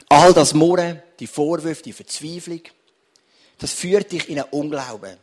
All 0.08 0.32
das 0.32 0.54
Murren, 0.54 1.02
die 1.18 1.26
Vorwürfe, 1.26 1.82
die 1.82 1.92
Verzweiflung, 1.92 2.60
das 3.58 3.72
führt 3.72 4.12
dich 4.12 4.28
in 4.28 4.38
einen 4.38 4.48
Unglauben. 4.50 5.16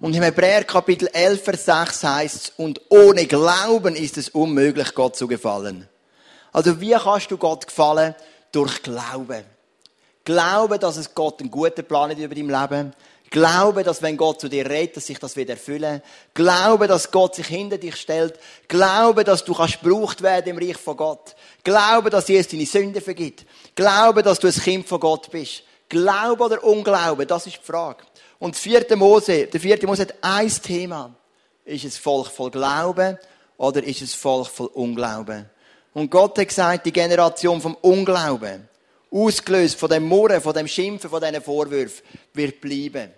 Und 0.00 0.14
im 0.14 0.22
Hebräer 0.22 0.64
Kapitel 0.64 1.08
11, 1.12 1.42
Vers 1.42 1.64
6 1.64 2.04
heißt 2.04 2.36
es, 2.36 2.52
und 2.56 2.80
ohne 2.90 3.26
Glauben 3.26 3.96
ist 3.96 4.18
es 4.18 4.28
unmöglich, 4.28 4.94
Gott 4.94 5.16
zu 5.16 5.26
gefallen. 5.26 5.88
Also 6.52 6.80
wie 6.80 6.92
kannst 6.92 7.30
du 7.30 7.38
Gott 7.38 7.66
gefallen? 7.66 8.14
Durch 8.52 8.82
Glauben. 8.82 9.44
Glaube, 10.24 10.78
dass 10.78 10.96
es 10.96 11.14
Gott 11.14 11.40
einen 11.40 11.50
guten 11.50 11.84
Plan 11.84 12.10
hat 12.10 12.18
über 12.18 12.34
dein 12.34 12.48
Leben. 12.48 12.92
Glaube, 13.30 13.82
dass 13.82 14.02
wenn 14.02 14.16
Gott 14.16 14.40
zu 14.40 14.48
dir 14.48 14.68
redet, 14.68 14.96
dass 14.96 15.06
sich 15.06 15.18
das 15.18 15.36
wird 15.36 15.50
erfüllen. 15.50 16.00
Glaube, 16.34 16.86
dass 16.86 17.10
Gott 17.10 17.34
sich 17.34 17.46
hinter 17.46 17.78
dich 17.78 17.96
stellt. 17.96 18.38
Glaube, 18.68 19.24
dass 19.24 19.44
du 19.44 19.52
kannst 19.52 19.80
gebraucht 19.82 20.22
werden 20.22 20.56
im 20.56 20.58
Reich 20.58 20.76
von 20.76 20.96
Gott. 20.96 21.34
Glaube, 21.64 22.10
dass 22.10 22.28
Jesus 22.28 22.48
deine 22.48 22.66
Sünde 22.66 23.00
vergibt. 23.00 23.44
Glaube, 23.74 24.22
dass 24.22 24.38
du 24.38 24.46
ein 24.46 24.52
Kind 24.52 24.86
von 24.86 25.00
Gott 25.00 25.30
bist. 25.30 25.64
Glaube 25.88 26.44
oder 26.44 26.64
Unglaube, 26.64 27.26
das 27.26 27.46
ist 27.46 27.58
die 27.58 27.64
Frage. 27.64 28.04
Und 28.38 28.56
vierte 28.56 28.96
Mose, 28.96 29.46
der 29.46 29.60
vierte 29.60 29.86
Mose 29.86 30.02
hat 30.02 30.14
ein 30.20 30.48
Thema. 30.48 31.14
Ist 31.64 31.84
es 31.84 31.96
Volk 31.96 32.28
voll 32.28 32.50
Glauben 32.50 33.18
oder 33.56 33.82
ist 33.82 34.02
es 34.02 34.14
Volk 34.14 34.48
voll 34.48 34.70
Unglauben? 34.74 35.48
Und 35.94 36.10
Gott 36.10 36.38
hat 36.38 36.48
gesagt, 36.48 36.86
die 36.86 36.92
Generation 36.92 37.60
vom 37.60 37.74
Unglauben, 37.76 38.68
ausgelöst 39.10 39.78
von 39.78 39.88
dem 39.88 40.04
Murren, 40.04 40.40
von 40.40 40.54
dem 40.54 40.68
Schimpfen, 40.68 41.10
von 41.10 41.20
diesen 41.20 41.42
Vorwürfen, 41.42 42.04
wird 42.34 42.60
bleiben 42.60 43.10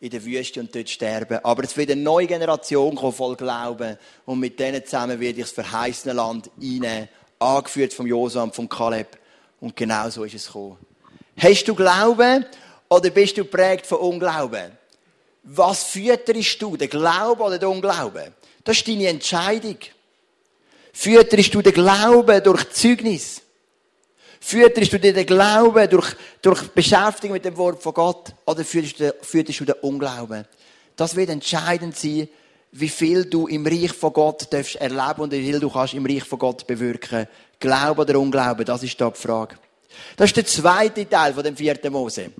in 0.00 0.10
der 0.10 0.24
Wüste 0.24 0.60
und 0.60 0.74
dort 0.74 0.90
sterben. 0.90 1.38
Aber 1.42 1.64
es 1.64 1.76
wird 1.76 1.90
eine 1.90 2.00
neue 2.00 2.26
Generation 2.26 2.94
kommen, 2.94 3.12
voll 3.12 3.36
Glauben. 3.36 3.96
Und 4.26 4.38
mit 4.38 4.58
denen 4.58 4.84
zusammen 4.84 5.18
werde 5.18 5.40
ich 5.40 5.46
das 5.46 5.52
verheißene 5.52 6.12
Land 6.12 6.50
einnehmen, 6.60 7.08
angeführt 7.38 7.94
vom 7.94 8.06
Josua 8.06 8.42
und 8.42 8.54
vom 8.54 8.68
Kaleb. 8.68 9.18
Und 9.60 9.74
genau 9.74 10.10
so 10.10 10.24
ist 10.24 10.34
es 10.34 10.46
gekommen. 10.46 10.76
Hast 11.38 11.64
du 11.64 11.74
Glauben 11.74 12.44
oder 12.88 13.10
bist 13.10 13.38
du 13.38 13.44
prägt 13.44 13.86
von 13.86 13.98
Unglauben? 13.98 14.72
Was 15.44 15.84
fütterst 15.84 16.60
du, 16.60 16.76
der 16.76 16.88
Glaube 16.88 17.42
oder 17.42 17.58
der 17.58 17.68
Unglauben? 17.68 18.34
Das 18.62 18.76
ist 18.76 18.88
deine 18.88 19.08
Entscheidung. 19.08 19.78
Fütterst 20.92 21.54
du 21.54 21.62
den 21.62 21.72
Glauben 21.72 22.42
durch 22.42 22.70
Zeugnis? 22.70 23.42
Fütterst 24.46 24.92
du 24.92 25.00
dir 25.00 25.14
den 25.14 25.24
Glauben 25.24 25.88
durch, 25.88 26.14
durch 26.42 26.68
Beschäftigung 26.68 27.32
mit 27.32 27.46
dem 27.46 27.56
Wort 27.56 27.82
von 27.82 27.94
Gott? 27.94 28.34
Oder 28.44 28.62
fütterst 28.62 29.00
du, 29.00 29.14
fütterst 29.22 29.60
du 29.60 29.64
den 29.64 29.76
Unglauben? 29.80 30.44
Das 30.96 31.16
wird 31.16 31.30
entscheidend 31.30 31.96
sein, 31.96 32.28
wie 32.72 32.90
viel 32.90 33.24
du 33.24 33.46
im 33.46 33.66
Reich 33.66 33.94
von 33.94 34.12
Gott 34.12 34.52
darfst 34.52 34.76
erleben 34.76 35.22
und 35.22 35.32
wie 35.32 35.42
viel 35.42 35.58
du 35.58 35.70
kannst 35.70 35.94
im 35.94 36.04
Reich 36.04 36.24
von 36.24 36.38
Gott 36.38 36.66
bewirken. 36.66 37.26
Glaube 37.58 38.02
oder 38.02 38.20
Unglaube, 38.20 38.66
das 38.66 38.82
ist 38.82 39.00
da 39.00 39.08
die 39.08 39.18
Frage. 39.18 39.56
Das 40.14 40.26
ist 40.26 40.36
der 40.36 40.44
zweite 40.44 41.08
Teil 41.08 41.32
von 41.32 41.42
dem 41.42 41.56
vierten 41.56 41.90
Mose. 41.90 42.30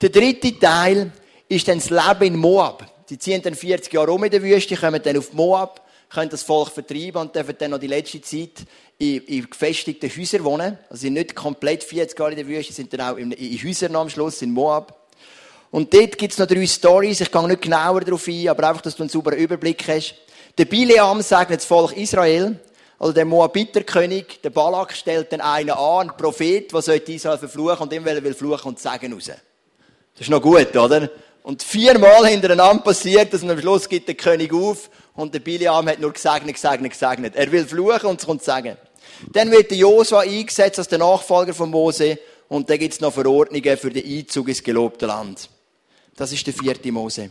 Der 0.00 0.08
dritte 0.08 0.58
Teil 0.58 1.12
ist 1.46 1.68
dann 1.68 1.78
das 1.78 1.90
Leben 1.90 2.34
in 2.34 2.36
Moab. 2.36 3.04
Die 3.10 3.18
ziehen 3.18 3.42
dann 3.42 3.54
40 3.54 3.92
Jahre 3.92 4.12
um 4.12 4.24
in 4.24 4.30
der 4.30 4.42
Wüste, 4.42 4.76
kommen 4.76 5.02
dann 5.02 5.18
auf 5.18 5.34
Moab, 5.34 5.86
können 6.08 6.30
das 6.30 6.42
Volk 6.42 6.70
vertreiben 6.70 7.20
und 7.20 7.36
dürfen 7.36 7.54
dann 7.58 7.72
noch 7.72 7.78
die 7.78 7.86
letzte 7.86 8.22
Zeit 8.22 8.64
in, 9.00 9.24
in 9.24 9.48
gefestigten 9.48 10.10
Häusern 10.10 10.44
wohnen. 10.44 10.78
Also 10.90 11.00
sind 11.00 11.14
nicht 11.14 11.34
komplett 11.34 11.82
40 11.82 12.18
Jahre 12.18 12.32
in 12.32 12.36
der 12.36 12.46
Wüste, 12.46 12.72
sind 12.72 12.92
dann 12.92 13.00
auch 13.00 13.16
in, 13.16 13.32
in 13.32 13.58
Häusern 13.58 13.96
am 13.96 14.10
Schluss 14.10 14.42
in 14.42 14.52
Moab. 14.52 15.08
Und 15.70 15.94
dort 15.94 16.18
gibt's 16.18 16.36
noch 16.36 16.46
drei 16.46 16.66
Stories. 16.66 17.20
Ich 17.20 17.32
gehe 17.32 17.48
nicht 17.48 17.62
genauer 17.62 18.02
darauf 18.02 18.28
ein, 18.28 18.48
aber 18.48 18.68
einfach, 18.68 18.82
dass 18.82 18.96
du 18.96 19.02
einen 19.02 19.10
sauberen 19.10 19.38
Überblick 19.38 19.88
hast. 19.88 20.14
Der 20.58 20.66
Bileam 20.66 21.22
sagt 21.22 21.50
das 21.50 21.64
Volk 21.64 21.96
Israel. 21.96 22.60
Also 22.98 23.14
der 23.14 23.24
Moabiterkönig, 23.24 24.40
der 24.44 24.50
Balak, 24.50 24.92
stellt 24.92 25.32
dann 25.32 25.40
einen 25.40 25.70
an, 25.70 26.10
einen 26.10 26.16
Prophet, 26.18 26.70
der 26.70 26.82
sollte 26.82 27.12
Israel 27.12 27.38
verfluchen 27.38 27.84
und 27.84 27.92
ihm 27.94 28.04
will 28.04 28.34
fluchen 28.34 28.68
und 28.68 28.78
sagen 28.78 29.14
raus. 29.14 29.28
Das 29.28 30.20
ist 30.20 30.28
noch 30.28 30.42
gut, 30.42 30.76
oder? 30.76 31.08
Und 31.42 31.62
viermal 31.62 32.26
hintereinander 32.26 32.82
passiert 32.82 33.32
dass 33.32 33.42
am 33.42 33.58
Schluss 33.58 33.88
geht 33.88 34.06
der 34.06 34.16
König 34.16 34.52
auf 34.52 34.90
und 35.14 35.32
der 35.32 35.40
Bileam 35.40 35.88
hat 35.88 35.98
nur 35.98 36.12
gesegnet, 36.12 36.56
gesegnet, 36.56 36.92
gesegnet. 36.92 37.36
Er 37.36 37.50
will 37.50 37.64
fluchen 37.64 38.10
und 38.10 38.20
es 38.20 38.26
kommt 38.26 38.42
sagen. 38.42 38.76
Dann 39.32 39.50
wird 39.50 39.70
der 39.70 39.78
Josua 39.78 40.20
eingesetzt 40.20 40.78
als 40.78 40.88
der 40.88 40.98
Nachfolger 40.98 41.54
von 41.54 41.70
Mose 41.70 42.18
und 42.48 42.68
dann 42.68 42.78
gibt 42.78 42.94
es 42.94 43.00
noch 43.00 43.12
Verordnungen 43.12 43.76
für 43.76 43.90
den 43.90 44.04
Einzug 44.04 44.48
ins 44.48 44.62
gelobte 44.62 45.06
Land. 45.06 45.48
Das 46.16 46.32
ist 46.32 46.46
der 46.46 46.54
vierte 46.54 46.90
Mose. 46.90 47.30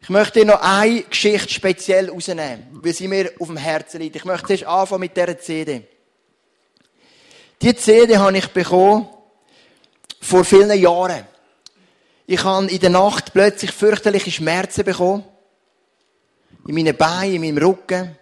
Ich 0.00 0.08
möchte 0.08 0.44
noch 0.44 0.60
eine 0.60 1.02
Geschichte 1.02 1.48
speziell 1.48 2.10
rausnehmen, 2.10 2.66
weil 2.72 2.92
sie 2.92 3.06
mir 3.06 3.32
auf 3.38 3.46
dem 3.46 3.56
Herzen 3.56 4.00
liegt. 4.00 4.16
Ich 4.16 4.24
möchte 4.24 4.52
erst 4.52 4.64
anfangen 4.64 5.00
mit 5.00 5.16
dieser 5.16 5.38
CD. 5.38 5.82
Die 7.62 7.76
CD 7.76 8.16
habe 8.16 8.36
ich 8.36 8.48
bekommen 8.48 9.08
vor 10.20 10.44
vielen 10.44 10.76
Jahren. 10.80 11.24
Ich 12.26 12.42
habe 12.42 12.66
in 12.66 12.80
der 12.80 12.90
Nacht 12.90 13.32
plötzlich 13.32 13.70
fürchterliche 13.70 14.32
Schmerzen 14.32 14.84
bekommen. 14.84 15.24
In 16.66 16.74
meinen 16.74 16.96
Beinen, 16.96 17.34
in 17.34 17.54
meinem 17.54 17.64
Rücken. 17.64 18.18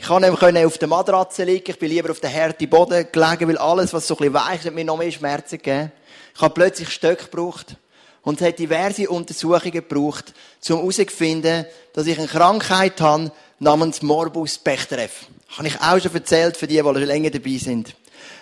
Ich 0.00 0.06
konnte 0.06 0.64
auf 0.64 0.78
der 0.78 0.88
Matratze 0.88 1.42
liegen. 1.42 1.72
Ich 1.72 1.78
bin 1.78 1.90
lieber 1.90 2.12
auf 2.12 2.20
der 2.20 2.32
harten 2.32 2.70
Boden 2.70 3.08
gelegen, 3.10 3.48
weil 3.48 3.58
alles, 3.58 3.92
was 3.92 4.06
so 4.06 4.14
ein 4.14 4.18
bisschen 4.18 4.34
weich 4.34 4.64
hat 4.64 4.72
mir 4.72 4.84
noch 4.84 4.96
mehr 4.96 5.10
Schmerzen 5.10 5.58
gegeben. 5.58 5.90
Ich 6.36 6.40
habe 6.40 6.54
plötzlich 6.54 6.90
Stöcke 6.90 7.24
gebraucht. 7.24 7.76
Und 8.22 8.40
es 8.40 8.46
hat 8.46 8.60
diverse 8.60 9.08
Untersuchungen 9.10 9.72
gebraucht, 9.72 10.32
um 10.68 10.76
herauszufinden, 10.76 11.66
dass 11.94 12.06
ich 12.06 12.16
eine 12.16 12.28
Krankheit 12.28 13.00
habe 13.00 13.32
namens 13.58 14.00
Morbus 14.00 14.58
Bechterew. 14.58 15.08
Habe 15.56 15.66
ich 15.66 15.80
auch 15.80 15.98
schon 16.00 16.14
erzählt 16.14 16.56
für 16.56 16.68
die, 16.68 16.76
die 16.76 16.82
schon 16.82 17.02
länger 17.02 17.30
dabei 17.30 17.58
sind. 17.58 17.96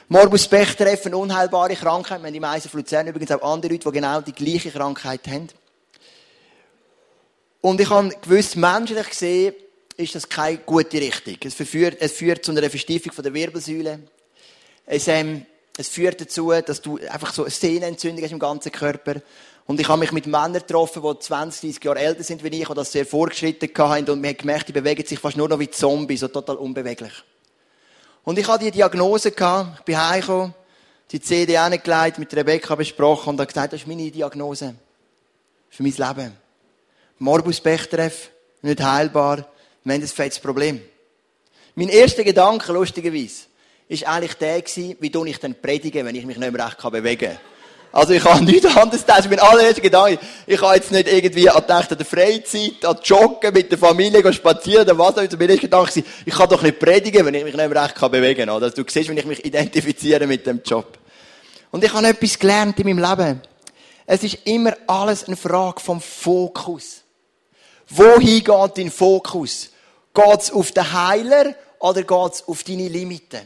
Morbus 0.08 0.48
Bechterew, 0.48 0.98
eine 1.06 1.16
unheilbare 1.16 1.74
Krankheit. 1.74 2.20
Wir 2.20 2.26
haben 2.26 2.34
die 2.34 2.40
meisten 2.40 2.68
von 2.68 2.80
Luzern 2.80 3.06
übrigens 3.06 3.30
auch 3.30 3.42
andere 3.50 3.72
Leute, 3.72 3.88
die 3.88 3.94
genau 3.94 4.20
die 4.20 4.32
gleiche 4.32 4.70
Krankheit 4.70 5.26
haben. 5.26 5.48
Und 7.62 7.80
ich 7.80 7.88
habe 7.88 8.10
gewusst, 8.20 8.56
menschlich 8.56 9.08
gesehen, 9.08 9.54
ist 9.96 10.14
das 10.14 10.28
keine 10.28 10.58
gute 10.58 11.00
Richtung. 11.00 11.36
Es 11.44 11.54
führt, 11.54 12.00
es 12.00 12.12
führt 12.12 12.44
zu 12.44 12.52
einer 12.52 12.68
Verstiefung 12.68 13.12
der 13.22 13.32
Wirbelsäule. 13.32 14.00
Es, 14.84 15.08
ähm, 15.08 15.46
Es 15.78 15.88
führt 15.88 16.20
dazu, 16.20 16.52
dass 16.52 16.80
du 16.80 16.98
einfach 16.98 17.34
so 17.34 17.42
eine 17.42 17.50
Sehnenentzündung 17.50 18.24
hast 18.24 18.32
im 18.32 18.38
ganzen 18.38 18.72
Körper. 18.72 19.20
Und 19.66 19.80
ich 19.80 19.88
habe 19.88 20.00
mich 20.00 20.12
mit 20.12 20.26
Männern 20.26 20.54
getroffen, 20.54 21.02
die 21.02 21.18
20, 21.18 21.74
30 21.74 21.84
Jahre 21.84 21.98
älter 21.98 22.22
sind 22.22 22.42
wie 22.42 22.48
ich, 22.48 22.68
die 22.68 22.74
das 22.74 22.92
sehr 22.92 23.04
fortgeschritten 23.04 23.68
haben. 23.76 24.08
Und 24.08 24.20
man 24.20 24.30
hat 24.30 24.38
gemerkt, 24.38 24.68
die 24.68 24.72
bewegen 24.72 25.04
sich 25.04 25.18
fast 25.18 25.36
nur 25.36 25.48
noch 25.48 25.58
wie 25.58 25.70
Zombies, 25.70 26.20
so 26.20 26.28
total 26.28 26.56
unbeweglich. 26.56 27.12
Und 28.24 28.38
ich 28.38 28.48
hatte 28.48 28.64
die 28.64 28.70
Diagnose 28.70 29.32
gehabt, 29.32 29.80
ich 29.80 29.84
bin 29.84 29.98
heimgekommen, 29.98 30.54
die 31.10 31.20
CD 31.20 31.56
angelegt, 31.56 32.18
mit 32.18 32.34
Rebecca 32.34 32.74
besprochen 32.74 33.30
und 33.30 33.40
habe 33.40 33.46
gesagt, 33.46 33.72
das 33.72 33.80
ist 33.80 33.86
meine 33.86 34.10
Diagnose. 34.10 34.74
Für 35.68 35.82
mein 35.82 35.92
Leben. 35.92 36.32
Morbus 37.18 37.60
Bechterew, 37.60 38.10
nicht 38.62 38.82
heilbar, 38.82 39.46
wir 39.86 39.94
haben 39.94 40.02
ein 40.02 40.08
fettes 40.08 40.40
Problem. 40.40 40.80
Mein 41.76 41.88
erster 41.90 42.24
Gedanke, 42.24 42.72
lustigerweise, 42.72 43.44
ist 43.88 44.04
eigentlich 44.04 44.34
der 44.34 44.60
gewesen, 44.60 44.96
wie 44.98 45.10
tue 45.12 45.28
ich 45.28 45.38
denn 45.38 45.54
predigen, 45.54 46.04
wenn 46.04 46.16
ich 46.16 46.26
mich 46.26 46.38
nicht 46.38 46.52
mehr 46.52 46.66
recht 46.66 46.82
bewegen 46.90 47.30
kann. 47.30 47.38
Also 47.92 48.12
ich 48.12 48.24
habe 48.24 48.44
nichts 48.44 48.66
anderes 48.76 49.02
gedacht. 49.02 49.20
Ich 49.22 49.30
bin 49.30 49.38
allererster 49.38 49.80
Gedanke. 49.80 50.18
Ich 50.44 50.60
habe 50.60 50.74
jetzt 50.74 50.90
nicht 50.90 51.06
irgendwie 51.06 51.48
an 51.48 51.60
gedacht, 51.60 51.92
an 51.92 51.98
der 51.98 52.04
Freizeit, 52.06 52.84
an 52.84 52.98
Joggen 53.04 53.54
mit 53.54 53.70
der 53.70 53.78
Familie, 53.78 54.32
spazieren 54.32 54.82
oder 54.82 54.98
was 54.98 55.18
auch 55.18 55.22
immer. 55.22 55.38
Mein 55.38 55.50
erster 55.50 55.68
Gedanke 55.68 56.04
ich 56.24 56.34
kann 56.34 56.48
doch 56.48 56.62
nicht 56.62 56.80
predigen, 56.80 57.24
wenn 57.24 57.34
ich 57.34 57.44
mich 57.44 57.54
nicht 57.54 57.68
mehr 57.68 57.84
recht 57.84 57.94
bewegen 58.10 58.46
kann. 58.46 58.62
Also 58.62 58.82
du 58.82 58.90
siehst, 58.90 59.08
wenn 59.08 59.18
ich 59.18 59.24
mich 59.24 59.44
identifiziere 59.44 60.26
mit 60.26 60.44
dem 60.48 60.62
Job. 60.64 60.98
Und 61.70 61.84
ich 61.84 61.92
habe 61.92 62.08
etwas 62.08 62.36
gelernt 62.36 62.76
in 62.80 62.88
meinem 62.88 63.08
Leben. 63.08 63.40
Es 64.04 64.24
ist 64.24 64.38
immer 64.46 64.76
alles 64.88 65.28
eine 65.28 65.36
Frage 65.36 65.78
vom 65.78 66.00
Fokus. 66.00 67.02
Wohin 67.88 68.42
geht 68.42 68.78
dein 68.78 68.90
Fokus? 68.90 69.70
Geht 70.16 70.40
es 70.40 70.50
auf 70.50 70.72
den 70.72 70.92
Heiler 70.94 71.54
oder 71.78 72.02
geht 72.02 72.32
es 72.32 72.48
auf 72.48 72.64
deine 72.64 72.88
Limiten? 72.88 73.42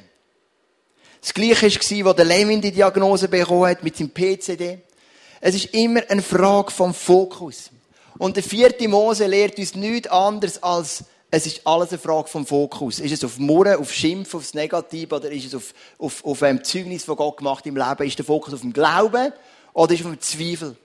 Das 1.20 1.34
Gleiche 1.34 1.66
war, 1.66 2.04
wo 2.04 2.12
der 2.12 2.24
Levin 2.24 2.60
die 2.60 2.70
Diagnose 2.70 3.26
bekommen 3.26 3.66
hat 3.68 3.82
mit 3.82 3.96
seinem 3.96 4.10
PCD. 4.10 4.78
Es 5.40 5.56
ist 5.56 5.74
immer 5.74 6.02
eine 6.08 6.22
Frage 6.22 6.70
vom 6.70 6.94
Fokus. 6.94 7.70
Und 8.18 8.36
der 8.36 8.44
vierte 8.44 8.86
Mose 8.86 9.26
lehrt 9.26 9.58
uns 9.58 9.74
nichts 9.74 10.08
anderes 10.10 10.62
als, 10.62 11.02
es 11.32 11.46
ist 11.46 11.66
alles 11.66 11.88
eine 11.88 11.98
Frage 11.98 12.28
vom 12.28 12.46
Fokus. 12.46 13.00
Ist 13.00 13.14
es 13.14 13.24
auf 13.24 13.38
Murren, 13.38 13.80
auf 13.80 13.92
Schimpf, 13.92 14.32
aufs 14.36 14.54
Negative 14.54 15.16
oder 15.16 15.28
ist 15.32 15.46
es 15.46 15.54
auf, 15.56 15.74
auf, 15.98 16.24
auf 16.24 16.42
ein 16.44 16.62
Zeugnis, 16.62 17.04
das 17.04 17.16
Gott 17.16 17.38
gemacht 17.38 17.66
im 17.66 17.76
Leben? 17.76 18.06
Ist 18.06 18.18
der 18.18 18.24
Fokus 18.24 18.54
auf 18.54 18.60
dem 18.60 18.72
Glauben 18.72 19.32
oder 19.72 19.92
ist 19.92 20.00
es 20.00 20.06
auf 20.06 20.12
dem 20.12 20.20
Zweifel? 20.20 20.76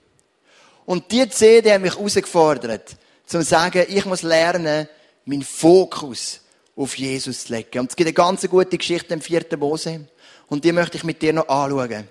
Und 0.88 1.12
die 1.12 1.30
CD 1.30 1.72
haben 1.72 1.84
mich 1.84 1.96
herausgefordert, 1.96 2.96
zu 3.28 3.44
sagen, 3.44 3.86
ich 3.88 4.06
muss 4.06 4.24
lernen, 4.24 4.88
meinen 5.26 5.44
Fokus 5.44 6.42
auf 6.76 6.98
Jesus 6.98 7.46
zu 7.46 7.54
legen. 7.54 7.80
Und 7.80 7.90
es 7.90 7.96
gibt 7.96 8.08
eine 8.08 8.14
ganz 8.14 8.48
gute 8.48 8.78
Geschichte 8.78 9.14
im 9.14 9.22
vierten 9.22 9.60
Mose. 9.60 10.08
Und 10.48 10.64
die 10.64 10.72
möchte 10.72 10.98
ich 10.98 11.04
mit 11.04 11.22
dir 11.22 11.34
noch 11.34 11.48
anschauen. 11.48 12.08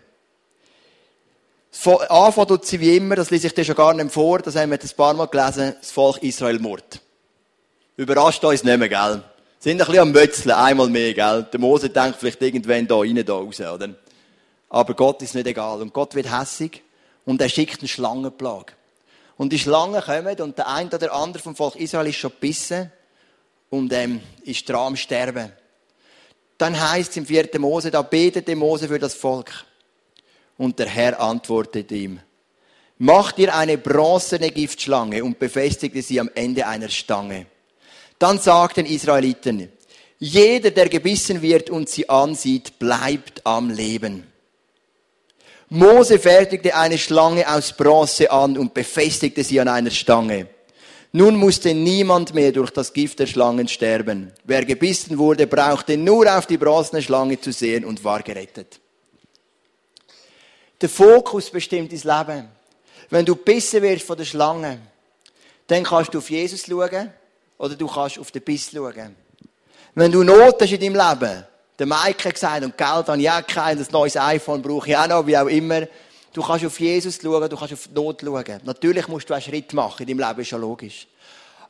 Anfang 2.08 2.46
tut 2.46 2.64
sie 2.64 2.80
wie 2.80 2.96
immer, 2.96 3.16
das 3.16 3.30
lese 3.30 3.48
ich 3.48 3.54
dir 3.54 3.64
schon 3.64 3.74
gar 3.74 3.92
nicht 3.94 4.12
vor, 4.12 4.38
das 4.38 4.54
haben 4.54 4.70
wir 4.70 4.80
ein 4.80 4.96
paar 4.96 5.14
Mal 5.14 5.26
gelesen, 5.26 5.74
das 5.80 5.90
Volk 5.90 6.22
Israel 6.22 6.58
mord. 6.60 7.00
Überrascht 7.96 8.44
uns 8.44 8.62
nicht 8.62 8.78
mehr, 8.78 8.88
gell? 8.88 9.22
Sind 9.58 9.80
ein 9.80 9.86
bisschen 9.86 10.02
am 10.02 10.12
Mötzeln, 10.12 10.52
einmal 10.52 10.88
mehr, 10.88 11.14
gell? 11.14 11.46
Der 11.52 11.60
Mose 11.60 11.90
denkt 11.90 12.18
vielleicht 12.20 12.40
irgendwann 12.42 12.86
da 12.86 12.98
rein, 12.98 13.24
da 13.24 13.34
raus, 13.34 13.60
oder? 13.60 13.88
Aber 14.68 14.94
Gott 14.94 15.22
ist 15.22 15.34
nicht 15.34 15.46
egal. 15.46 15.80
Und 15.82 15.92
Gott 15.92 16.14
wird 16.14 16.32
hässig 16.32 16.82
und 17.24 17.40
er 17.40 17.48
schickt 17.48 17.80
eine 17.80 17.88
Schlangenplage. 17.88 18.72
Und 19.36 19.52
die 19.52 19.58
Schlangen 19.58 20.00
kommen 20.00 20.40
und 20.40 20.58
der 20.58 20.68
eine 20.68 20.90
oder 20.90 21.12
andere 21.12 21.42
vom 21.42 21.56
Volk 21.56 21.76
Israel 21.76 22.08
ist 22.08 22.16
schon 22.16 22.30
gebissen 22.30 22.90
und 23.74 23.92
ähm, 23.92 24.20
ist 24.44 24.68
dran 24.68 24.88
am 24.88 24.96
Sterben. 24.96 25.52
Dann 26.56 26.80
heißt 26.80 27.10
es 27.10 27.16
im 27.16 27.26
vierten 27.26 27.60
Mose, 27.60 27.90
da 27.90 28.02
betete 28.02 28.54
Mose 28.54 28.86
für 28.88 28.98
das 28.98 29.14
Volk. 29.14 29.50
Und 30.56 30.78
der 30.78 30.86
Herr 30.86 31.20
antwortete 31.20 31.94
ihm, 31.94 32.20
mach 32.98 33.32
dir 33.32 33.54
eine 33.54 33.76
bronzene 33.76 34.50
Giftschlange 34.50 35.24
und 35.24 35.38
befestigte 35.38 36.00
sie 36.00 36.20
am 36.20 36.30
Ende 36.34 36.66
einer 36.66 36.88
Stange. 36.88 37.46
Dann 38.20 38.38
sagten 38.38 38.86
Israeliten, 38.86 39.68
jeder, 40.20 40.70
der 40.70 40.88
gebissen 40.88 41.42
wird 41.42 41.68
und 41.70 41.88
sie 41.88 42.08
ansieht, 42.08 42.78
bleibt 42.78 43.44
am 43.44 43.68
Leben. 43.68 44.28
Mose 45.68 46.20
fertigte 46.20 46.76
eine 46.76 46.98
Schlange 46.98 47.52
aus 47.52 47.72
Bronze 47.72 48.30
an 48.30 48.56
und 48.56 48.72
befestigte 48.72 49.42
sie 49.42 49.60
an 49.60 49.66
einer 49.66 49.90
Stange. 49.90 50.46
Nun 51.16 51.36
musste 51.36 51.74
niemand 51.74 52.34
mehr 52.34 52.50
durch 52.50 52.70
das 52.70 52.92
Gift 52.92 53.20
der 53.20 53.28
Schlangen 53.28 53.68
sterben. 53.68 54.32
Wer 54.42 54.64
gebissen 54.64 55.16
wurde, 55.16 55.46
brauchte 55.46 55.96
nur 55.96 56.26
auf 56.36 56.46
die 56.46 56.58
bronzene 56.58 57.02
Schlange 57.02 57.40
zu 57.40 57.52
sehen 57.52 57.84
und 57.84 58.02
war 58.02 58.20
gerettet. 58.20 58.80
Der 60.80 60.88
Fokus 60.88 61.50
bestimmt 61.50 61.92
dein 61.92 62.00
Leben. 62.00 62.48
Wenn 63.10 63.24
du 63.24 63.36
bissen 63.36 63.80
wirst 63.82 64.04
von 64.04 64.16
der 64.16 64.24
Schlange, 64.24 64.80
dann 65.68 65.84
kannst 65.84 66.12
du 66.12 66.18
auf 66.18 66.28
Jesus 66.28 66.66
schauen 66.66 67.12
oder 67.58 67.76
du 67.76 67.86
kannst 67.86 68.18
auf 68.18 68.32
den 68.32 68.42
Biss 68.42 68.72
schauen. 68.72 69.14
Wenn 69.94 70.10
du 70.10 70.24
Not 70.24 70.60
hast 70.60 70.72
in 70.72 70.80
deinem 70.80 70.96
Leben, 70.96 71.44
der 71.78 71.86
Mike 71.86 72.32
gesagt, 72.32 72.64
und 72.64 72.76
Geld 72.76 73.06
habe 73.06 73.20
ich 73.20 73.30
auch 73.30 73.46
kein, 73.46 73.78
das 73.78 73.92
neues 73.92 74.16
iPhone 74.16 74.62
brauche 74.62 74.88
ich 74.88 74.96
auch 74.96 75.06
noch, 75.06 75.24
wie 75.28 75.38
auch 75.38 75.46
immer, 75.46 75.86
Du 76.34 76.42
kannst 76.42 76.66
auf 76.66 76.80
Jesus 76.80 77.20
schauen, 77.22 77.48
du 77.48 77.56
kannst 77.56 77.72
auf 77.74 77.86
die 77.86 77.94
Not 77.94 78.20
schauen. 78.20 78.60
Natürlich 78.64 79.06
musst 79.06 79.30
du 79.30 79.34
einen 79.34 79.42
Schritt 79.42 79.72
machen 79.72 80.02
in 80.04 80.18
deinem 80.18 80.28
Leben, 80.28 80.40
ist 80.40 80.48
schon 80.48 80.60
logisch. 80.60 81.06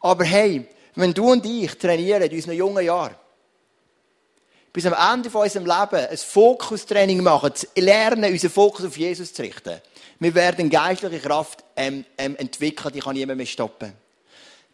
Aber 0.00 0.24
hey, 0.24 0.66
wenn 0.94 1.12
du 1.12 1.33
und 1.33 1.44
ich 1.44 1.77
trainieren 1.77 2.22
in 2.22 2.33
unseren 2.33 2.55
jungen 2.55 2.83
Jahren, 2.83 3.14
bis 4.72 4.87
am 4.87 5.14
Ende 5.14 5.29
von 5.29 5.42
unserem 5.42 5.66
Leben 5.66 6.07
ein 6.09 6.16
Fokustraining 6.16 7.22
machen, 7.22 7.55
zu 7.55 7.66
lernen, 7.77 8.33
unseren 8.33 8.50
Fokus 8.50 8.87
auf 8.87 8.96
Jesus 8.96 9.35
zu 9.35 9.42
richten, 9.42 9.83
wir 10.18 10.35
werden 10.35 10.70
geistliche 10.70 11.20
Kraft 11.20 11.62
ähm, 11.77 12.07
ähm, 12.16 12.35
entwickeln, 12.37 12.92
die 12.94 13.00
kann 13.00 13.14
niemand 13.14 13.37
mehr 13.37 13.46
stoppen. 13.46 13.92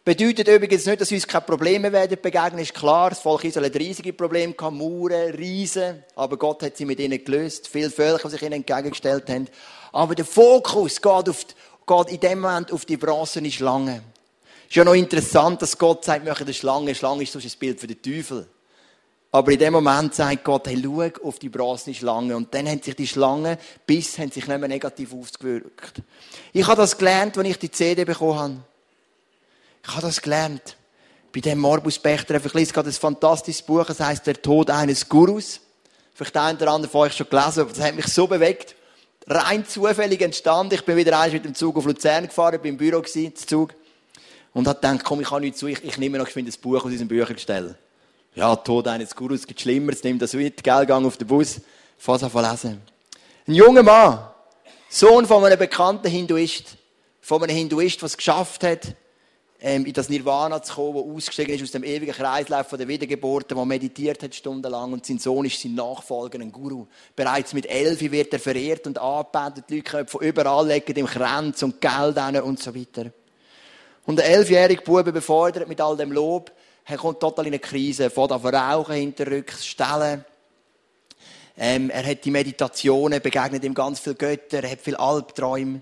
Bedeutet 0.05 0.47
übrigens 0.47 0.85
nicht, 0.85 1.01
dass 1.01 1.11
uns 1.11 1.27
keine 1.27 1.45
Probleme 1.45 1.91
werden 1.91 2.17
begegnen, 2.19 2.59
ist 2.59 2.73
klar. 2.73 3.09
Das 3.09 3.19
Volk 3.19 3.43
Israel 3.43 3.67
hat 3.67 3.75
riesige 3.75 4.13
Probleme 4.13 4.53
gehabt, 4.53 4.75
Mauern, 4.75 5.31
Riesen. 5.31 6.03
Aber 6.15 6.37
Gott 6.37 6.63
hat 6.63 6.75
sie 6.75 6.85
mit 6.85 6.99
ihnen 6.99 7.23
gelöst. 7.23 7.67
Viele 7.67 7.91
Völker, 7.91 8.29
die 8.29 8.31
sich 8.31 8.41
ihnen 8.41 8.53
entgegengestellt 8.53 9.29
haben. 9.29 9.47
Aber 9.91 10.15
der 10.15 10.25
Fokus 10.25 11.01
geht, 11.01 11.29
auf, 11.29 11.45
geht 11.85 12.09
in 12.09 12.19
dem 12.19 12.39
Moment 12.41 12.71
auf 12.71 12.85
die 12.85 12.97
bronzene 12.97 13.51
Schlange. 13.51 14.03
Ist 14.69 14.75
ja 14.75 14.85
noch 14.85 14.93
interessant, 14.93 15.61
dass 15.61 15.77
Gott 15.77 16.05
sagt, 16.05 16.23
wir 16.23 16.31
machen 16.31 16.45
eine 16.45 16.53
Schlange. 16.53 16.95
Schlange 16.95 17.23
ist 17.23 17.33
sonst 17.33 17.45
ein 17.45 17.59
Bild 17.59 17.79
für 17.79 17.87
den 17.87 18.01
Teufel. 18.01 18.47
Aber 19.33 19.51
in 19.51 19.59
dem 19.59 19.73
Moment 19.73 20.13
sagt 20.13 20.43
Gott, 20.43 20.67
hey, 20.67 20.81
schau 20.83 21.27
auf 21.27 21.39
die 21.39 21.49
bronzene 21.49 21.95
Schlange. 21.95 22.35
Und 22.35 22.53
dann 22.53 22.67
haben 22.67 22.81
sich 22.81 22.95
die 22.95 23.07
Schlangen 23.07 23.57
bis, 23.85 24.17
haben 24.17 24.31
sich 24.31 24.47
nicht 24.47 24.59
mehr 24.59 24.67
negativ 24.67 25.13
ausgewirkt. 25.13 26.01
Ich 26.51 26.67
habe 26.67 26.81
das 26.81 26.97
gelernt, 26.97 27.37
als 27.37 27.47
ich 27.47 27.59
die 27.59 27.71
CD 27.71 28.03
bekommen 28.03 28.39
habe. 28.39 28.57
Ich 29.83 29.91
habe 29.91 30.01
das 30.01 30.21
gelernt. 30.21 30.77
Bei 31.33 31.39
dem 31.39 31.59
Morbus 31.59 31.97
Bechter, 31.97 32.35
ich 32.35 32.53
lese 32.53 32.73
gerade 32.73 32.89
ein 32.89 32.93
fantastisches 32.93 33.61
Buch, 33.61 33.85
das 33.85 34.01
heißt 34.01 34.27
Der 34.27 34.41
Tod 34.41 34.69
eines 34.69 35.07
Gurus. 35.07 35.61
Vielleicht 36.13 36.35
ein 36.35 36.57
oder 36.57 36.71
andere 36.71 36.91
von 36.91 37.01
euch 37.01 37.13
schon 37.13 37.29
gelesen, 37.29 37.61
aber 37.61 37.71
das 37.71 37.81
hat 37.81 37.95
mich 37.95 38.07
so 38.07 38.27
bewegt. 38.27 38.75
Rein 39.31 39.65
zufällig 39.65 40.21
entstanden. 40.21 40.73
Ich 40.73 40.83
bin 40.83 40.97
wieder 40.97 41.17
eins 41.17 41.31
mit 41.31 41.45
dem 41.45 41.55
Zug 41.55 41.77
auf 41.77 41.85
Luzern 41.85 42.27
gefahren, 42.27 42.59
bin 42.61 42.73
im 42.73 42.77
Büro 42.77 43.01
gewesen, 43.01 43.33
Zug. 43.35 43.73
Und 44.53 44.67
habe 44.67 44.79
gedacht, 44.79 45.05
komm, 45.05 45.21
ich 45.21 45.31
habe 45.31 45.39
nichts 45.39 45.59
zu, 45.59 45.67
ich, 45.67 45.81
ich 45.83 45.97
nehme 45.97 46.17
noch 46.17 46.27
ich 46.27 46.35
ein 46.35 46.45
Buch 46.61 46.83
aus 46.83 46.91
diesem 46.91 47.07
Büchergestell. 47.07 47.75
Ja, 48.35 48.55
Tod 48.55 48.87
eines 48.87 49.15
Gurus 49.15 49.47
gibt 49.47 49.61
Schlimmeres, 49.61 50.03
nimm 50.03 50.19
das 50.19 50.33
mit, 50.33 50.63
gell, 50.63 50.85
gang 50.85 51.05
auf 51.05 51.17
den 51.17 51.27
Bus, 51.27 51.61
fass 51.97 52.23
an 52.23 52.31
lesen. 52.51 52.81
Ein 53.47 53.55
junger 53.55 53.83
Mann, 53.83 54.19
Sohn 54.89 55.25
von 55.25 55.43
einem 55.45 55.57
bekannten 55.57 56.09
Hinduist, 56.09 56.77
von 57.21 57.41
einem 57.41 57.55
Hinduist, 57.55 58.03
es 58.03 58.17
geschafft 58.17 58.63
hat, 58.63 58.95
ähm, 59.63 59.85
in 59.85 59.93
das 59.93 60.09
Nirvana 60.09 60.63
zu 60.63 60.73
kommen, 60.73 60.95
wo 60.95 61.15
ausgestiegen 61.15 61.53
ist 61.53 61.61
aus 61.61 61.71
dem 61.71 61.83
ewigen 61.83 62.13
Kreislauf 62.13 62.67
von 62.67 62.79
der 62.79 62.87
Wiedergeburt, 62.87 63.55
wo 63.55 63.63
meditiert 63.63 64.23
hat 64.23 64.33
stundenlang 64.33 64.91
und 64.91 65.05
sein 65.05 65.19
Sohn 65.19 65.45
ist 65.45 65.61
sein 65.61 65.75
Nachfolger, 65.75 66.39
ein 66.39 66.51
Guru. 66.51 66.87
Bereits 67.15 67.53
mit 67.53 67.67
elf 67.67 68.01
wird 68.01 68.33
er 68.33 68.39
verehrt 68.39 68.87
und 68.87 68.97
angebetet, 68.97 69.65
die 69.69 69.75
Leute 69.75 69.91
kommen 69.91 70.07
von 70.07 70.21
überall, 70.21 70.67
legen 70.67 70.97
ihm 70.97 71.05
Kränze 71.05 71.65
und 71.65 71.79
Geld 71.79 72.19
hin 72.19 72.41
und 72.41 72.59
so 72.59 72.73
weiter. 72.73 73.11
Und 74.05 74.17
der 74.17 74.25
elfjährige 74.25 74.81
Bube 74.81 75.13
befordert 75.13 75.67
mit 75.67 75.79
all 75.79 75.95
dem 75.95 76.11
Lob, 76.11 76.51
er 76.83 76.97
kommt 76.97 77.19
total 77.19 77.45
in 77.45 77.53
eine 77.53 77.59
Krise, 77.59 78.09
fährt 78.09 78.31
an 78.31 78.41
Rauchen, 78.43 78.95
hinterrücks, 78.95 79.65
stellen. 79.67 80.25
Ähm, 81.55 81.91
er 81.91 82.03
hat 82.03 82.25
die 82.25 82.31
Meditationen, 82.31 83.21
begegnet 83.21 83.63
ihm 83.63 83.75
ganz 83.75 83.99
viele 83.99 84.15
Götter, 84.15 84.63
er 84.63 84.71
hat 84.71 84.81
viele 84.81 84.99
Albträume 84.99 85.81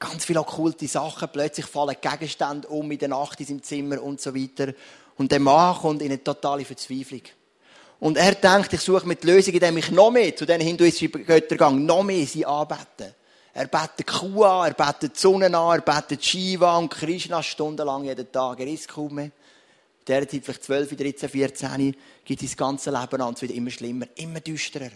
ganz 0.00 0.24
viele 0.24 0.40
okkulte 0.40 0.88
Sachen. 0.88 1.28
Plötzlich 1.32 1.66
fallen 1.66 1.96
Gegenstände 2.00 2.66
um 2.68 2.90
in 2.90 2.98
der 2.98 3.10
Nacht 3.10 3.38
in 3.38 3.46
seinem 3.46 3.62
Zimmer 3.62 4.02
und 4.02 4.20
so 4.20 4.34
weiter. 4.34 4.72
Und 5.16 5.30
der 5.30 5.38
Mann 5.38 5.76
kommt 5.76 6.02
in 6.02 6.08
eine 6.08 6.24
totale 6.24 6.64
Verzweiflung. 6.64 7.22
Und 8.00 8.16
er 8.16 8.34
denkt, 8.34 8.72
ich 8.72 8.80
suche 8.80 9.06
mit 9.06 9.22
Lösung, 9.24 9.52
indem 9.52 9.76
ich 9.76 9.90
noch 9.90 10.10
mehr 10.10 10.34
zu 10.34 10.46
diesen 10.46 10.62
hinduistischen 10.62 11.24
Göttern 11.26 11.84
noch 11.84 12.02
mehr 12.02 12.26
sie 12.26 12.46
anbeten. 12.46 13.14
Er 13.52 13.66
betet 13.66 14.06
Kuh 14.06 14.44
an, 14.44 14.68
er 14.68 14.74
betet 14.74 15.16
die 15.16 15.20
Sonne 15.20 15.46
an, 15.46 15.78
er 15.78 15.82
betet 15.82 16.24
Shiva 16.24 16.78
und 16.78 16.88
Krishna 16.88 17.42
stundenlang 17.42 18.04
jeden 18.04 18.32
Tag. 18.32 18.58
Er 18.60 18.66
isst 18.66 18.88
kaum 18.88 19.14
mehr. 19.14 19.24
In 19.26 19.32
dieser 20.06 20.28
Zeit, 20.28 20.44
vielleicht 20.44 20.64
12, 20.64 20.96
13, 20.96 21.28
14, 21.28 21.96
geht 22.24 22.40
sein 22.40 22.50
ganzes 22.56 22.92
Leben 22.92 23.20
an, 23.20 23.34
es 23.34 23.42
wird 23.42 23.52
immer 23.52 23.70
schlimmer, 23.70 24.06
immer 24.16 24.40
düsterer. 24.40 24.90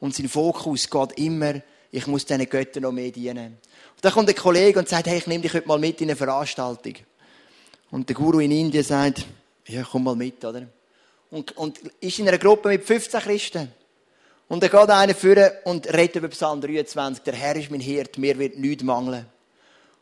Und 0.00 0.14
sein 0.14 0.28
Fokus 0.30 0.88
geht 0.88 1.18
immer, 1.18 1.60
ich 1.92 2.06
muss 2.06 2.24
diesen 2.24 2.48
Göttern 2.48 2.84
noch 2.84 2.92
mehr 2.92 3.10
dienen. 3.10 3.58
Und 3.94 4.04
dann 4.04 4.12
kommt 4.12 4.28
ein 4.28 4.34
Kollege 4.34 4.78
und 4.78 4.88
sagt, 4.88 5.06
hey, 5.06 5.18
ich 5.18 5.26
nehme 5.26 5.42
dich 5.42 5.52
heute 5.52 5.68
mal 5.68 5.78
mit 5.78 6.00
in 6.00 6.08
eine 6.08 6.16
Veranstaltung. 6.16 6.94
Und 7.90 8.08
der 8.08 8.16
Guru 8.16 8.40
in 8.40 8.50
Indien 8.50 8.82
sagt, 8.82 9.26
ja, 9.68 9.84
komm 9.88 10.04
mal 10.04 10.16
mit, 10.16 10.42
oder? 10.44 10.66
Und, 11.30 11.54
und 11.56 11.78
ist 12.00 12.18
in 12.18 12.26
einer 12.26 12.38
Gruppe 12.38 12.70
mit 12.70 12.82
15 12.82 13.20
Christen. 13.20 13.72
Und 14.48 14.62
dann 14.62 14.70
geht 14.70 14.90
einer 14.90 15.14
führen 15.14 15.50
und 15.64 15.86
redet 15.92 16.16
über 16.16 16.28
Psalm 16.28 16.62
23. 16.62 17.22
Der 17.24 17.34
Herr 17.34 17.56
ist 17.56 17.70
mein 17.70 17.80
Hirt, 17.80 18.16
mir 18.16 18.38
wird 18.38 18.58
nichts 18.58 18.82
mangeln. 18.82 19.26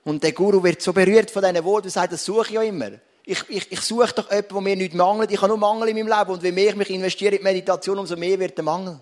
Und 0.05 0.23
der 0.23 0.33
Guru 0.33 0.63
wird 0.63 0.81
so 0.81 0.93
berührt 0.93 1.31
von 1.31 1.43
diesen 1.43 1.65
Worten 1.65 1.89
und 1.89 1.93
sagt, 1.93 2.13
das 2.13 2.25
suche 2.25 2.47
ich 2.47 2.55
ja 2.55 2.63
immer. 2.63 2.91
Ich, 3.25 3.45
ich, 3.49 3.71
ich 3.71 3.81
suche 3.81 4.13
doch 4.15 4.31
jemanden, 4.31 4.55
wo 4.55 4.61
mir 4.61 4.77
nichts 4.77 4.95
mangelt. 4.95 5.31
Ich 5.31 5.39
habe 5.39 5.49
nur 5.49 5.59
Mangel 5.59 5.89
in 5.89 5.97
meinem 5.97 6.19
Leben. 6.19 6.31
Und 6.31 6.43
je 6.43 6.53
mehr 6.53 6.71
ich 6.71 6.77
mich 6.77 6.91
investiere 6.91 7.33
in 7.33 7.39
die 7.39 7.45
Meditation, 7.45 7.99
umso 7.99 8.17
mehr 8.17 8.39
wird 8.39 8.57
der 8.57 8.65
Mangel. 8.65 9.01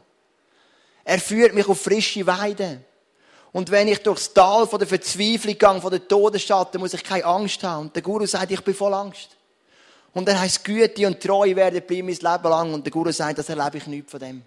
Er 1.08 1.18
führt 1.18 1.54
mich 1.54 1.66
auf 1.66 1.80
frische 1.80 2.26
Weide. 2.26 2.82
Und 3.52 3.70
wenn 3.70 3.88
ich 3.88 4.02
durchs 4.02 4.30
Tal 4.34 4.66
von 4.66 4.78
der 4.78 4.86
Verzweiflung 4.86 5.56
gehe, 5.56 5.80
von 5.80 5.90
der 5.90 6.06
Todesschatten, 6.06 6.78
muss 6.78 6.92
ich 6.92 7.02
keine 7.02 7.24
Angst 7.24 7.64
haben. 7.64 7.86
Und 7.86 7.96
der 7.96 8.02
Guru 8.02 8.26
sagt, 8.26 8.50
ich 8.50 8.60
bin 8.60 8.74
voll 8.74 8.92
Angst. 8.92 9.30
Und 10.12 10.28
dann 10.28 10.38
heißt 10.38 10.62
Güte 10.62 11.06
und 11.06 11.18
Treue 11.18 11.56
werden 11.56 11.80
bleiben 11.80 12.08
mein 12.08 12.14
Leben 12.14 12.50
lang. 12.50 12.74
Und 12.74 12.84
der 12.84 12.92
Guru 12.92 13.10
sagt, 13.10 13.38
das 13.38 13.48
erlebe 13.48 13.78
ich 13.78 13.86
nicht 13.86 14.10
von 14.10 14.20
dem. 14.20 14.42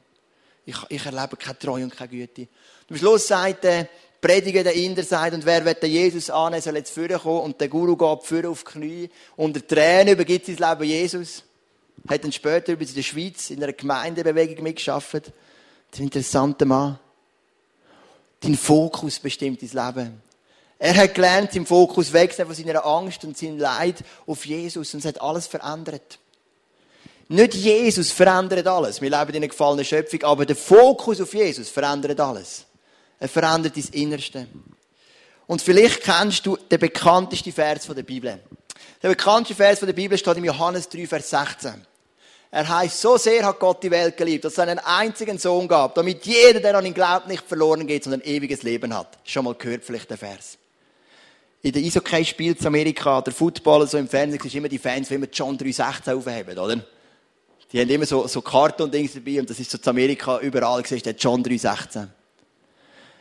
Ich, 0.63 0.75
ich 0.89 1.03
erlebe 1.03 1.35
keine 1.35 1.57
Treue 1.57 1.83
und 1.83 1.97
keine 1.97 2.09
Güte. 2.09 2.41
Und 2.41 2.91
am 2.91 2.97
Schluss 2.97 3.27
sagt 3.27 3.63
der 3.63 3.87
Prediger, 4.21 4.63
der 4.63 4.75
Inder, 4.75 5.01
sagt, 5.01 5.33
und 5.33 5.43
wer 5.43 5.65
wird 5.65 5.81
Jesus 5.81 6.29
annehmen, 6.29 6.61
soll 6.61 6.75
jetzt 6.75 6.93
vorne 6.93 7.17
kommen. 7.17 7.41
Und 7.41 7.59
der 7.59 7.69
Guru 7.69 7.97
geht 7.97 8.23
vorne 8.23 8.49
auf 8.49 8.63
die 8.63 8.71
Knie. 8.71 9.09
Unter 9.35 9.65
Tränen 9.65 10.13
übergibt 10.13 10.45
sein 10.45 10.57
Leben 10.57 10.83
Jesus. 10.83 11.43
Hat 12.07 12.23
dann 12.23 12.31
später 12.31 12.73
in 12.73 12.93
der 12.93 13.01
Schweiz 13.01 13.49
in 13.49 13.63
einer 13.63 13.73
Gemeindebewegung 13.73 14.61
mitgeschafft. 14.61 15.33
Ein 15.97 16.03
interessanter 16.03 16.65
Mann. 16.65 16.99
Dein 18.39 18.55
Fokus 18.55 19.19
bestimmt 19.19 19.61
dein 19.61 19.85
Leben. 19.85 20.21
Er 20.79 20.95
hat 20.95 21.13
gelernt, 21.13 21.55
im 21.55 21.65
Fokus 21.65 22.11
wechseln 22.11 22.47
von 22.47 22.55
seiner 22.55 22.83
Angst 22.85 23.23
und 23.23 23.37
seinem 23.37 23.59
Leid 23.59 24.03
auf 24.25 24.45
Jesus 24.45 24.93
und 24.93 25.01
es 25.01 25.05
hat 25.05 25.21
alles 25.21 25.45
verändert. 25.45 26.17
Nicht 27.27 27.53
Jesus 27.53 28.11
verändert 28.11 28.65
alles. 28.65 28.99
Wir 28.99 29.09
leben 29.09 29.29
in 29.29 29.35
einer 29.37 29.47
gefallenen 29.47 29.85
Schöpfung, 29.85 30.23
aber 30.23 30.45
der 30.45 30.55
Fokus 30.55 31.21
auf 31.21 31.33
Jesus 31.33 31.69
verändert 31.69 32.19
alles. 32.19 32.65
Er 33.19 33.29
verändert 33.29 33.77
dein 33.77 33.87
Innerste. 33.91 34.47
Und 35.45 35.61
vielleicht 35.61 36.01
kennst 36.01 36.45
du 36.45 36.57
den 36.57 36.79
bekanntesten 36.79 37.53
Vers 37.53 37.85
der 37.85 38.03
Bibel. 38.03 38.39
Der 39.03 39.09
bekannteste 39.09 39.55
Vers 39.55 39.81
der 39.81 39.93
Bibel 39.93 40.17
steht 40.17 40.37
im 40.37 40.45
Johannes 40.45 40.89
3, 40.89 41.05
Vers 41.05 41.29
16. 41.29 41.85
Er 42.53 42.67
heißt, 42.67 42.99
so 42.99 43.15
sehr 43.15 43.45
hat 43.45 43.59
Gott 43.59 43.81
die 43.81 43.89
Welt 43.89 44.17
geliebt, 44.17 44.43
dass 44.43 44.53
es 44.53 44.59
einen 44.59 44.79
einzigen 44.79 45.37
Sohn 45.37 45.69
gab, 45.69 45.95
damit 45.95 46.25
jeder, 46.25 46.59
der 46.59 46.77
an 46.77 46.85
ihn 46.85 46.93
glaubt, 46.93 47.29
nicht 47.29 47.47
verloren 47.47 47.87
geht, 47.87 48.03
sondern 48.03 48.21
ein 48.21 48.27
ewiges 48.27 48.61
Leben 48.63 48.93
hat. 48.93 49.17
Schon 49.23 49.45
mal 49.45 49.55
gehört 49.55 49.85
vielleicht 49.85 50.09
der 50.09 50.17
Vers. 50.17 50.57
In 51.61 51.71
der 51.71 51.81
Eishockey 51.81 52.25
spielt 52.25 52.59
in 52.59 52.67
Amerika, 52.67 53.21
der 53.21 53.33
Footballer 53.33 53.87
so 53.87 53.97
im 53.97 54.09
Fernsehen, 54.09 54.41
ist 54.43 54.53
immer 54.53 54.67
die 54.67 54.79
Fans, 54.79 55.07
die 55.07 55.13
immer 55.13 55.27
John 55.31 55.57
3,16 55.57 56.13
aufheben, 56.13 56.57
oder? 56.57 56.83
Die 57.71 57.79
haben 57.79 57.89
immer 57.89 58.05
so, 58.05 58.27
so 58.27 58.41
Karten 58.41 58.81
und 58.81 58.93
Dings 58.93 59.13
dabei 59.13 59.39
und 59.39 59.49
das 59.49 59.57
ist 59.57 59.71
so 59.71 59.77
in 59.77 59.87
Amerika 59.87 60.39
überall 60.39 60.81
gesehen, 60.81 61.03
der 61.03 61.13
John 61.13 61.41
3,16. 61.41 62.07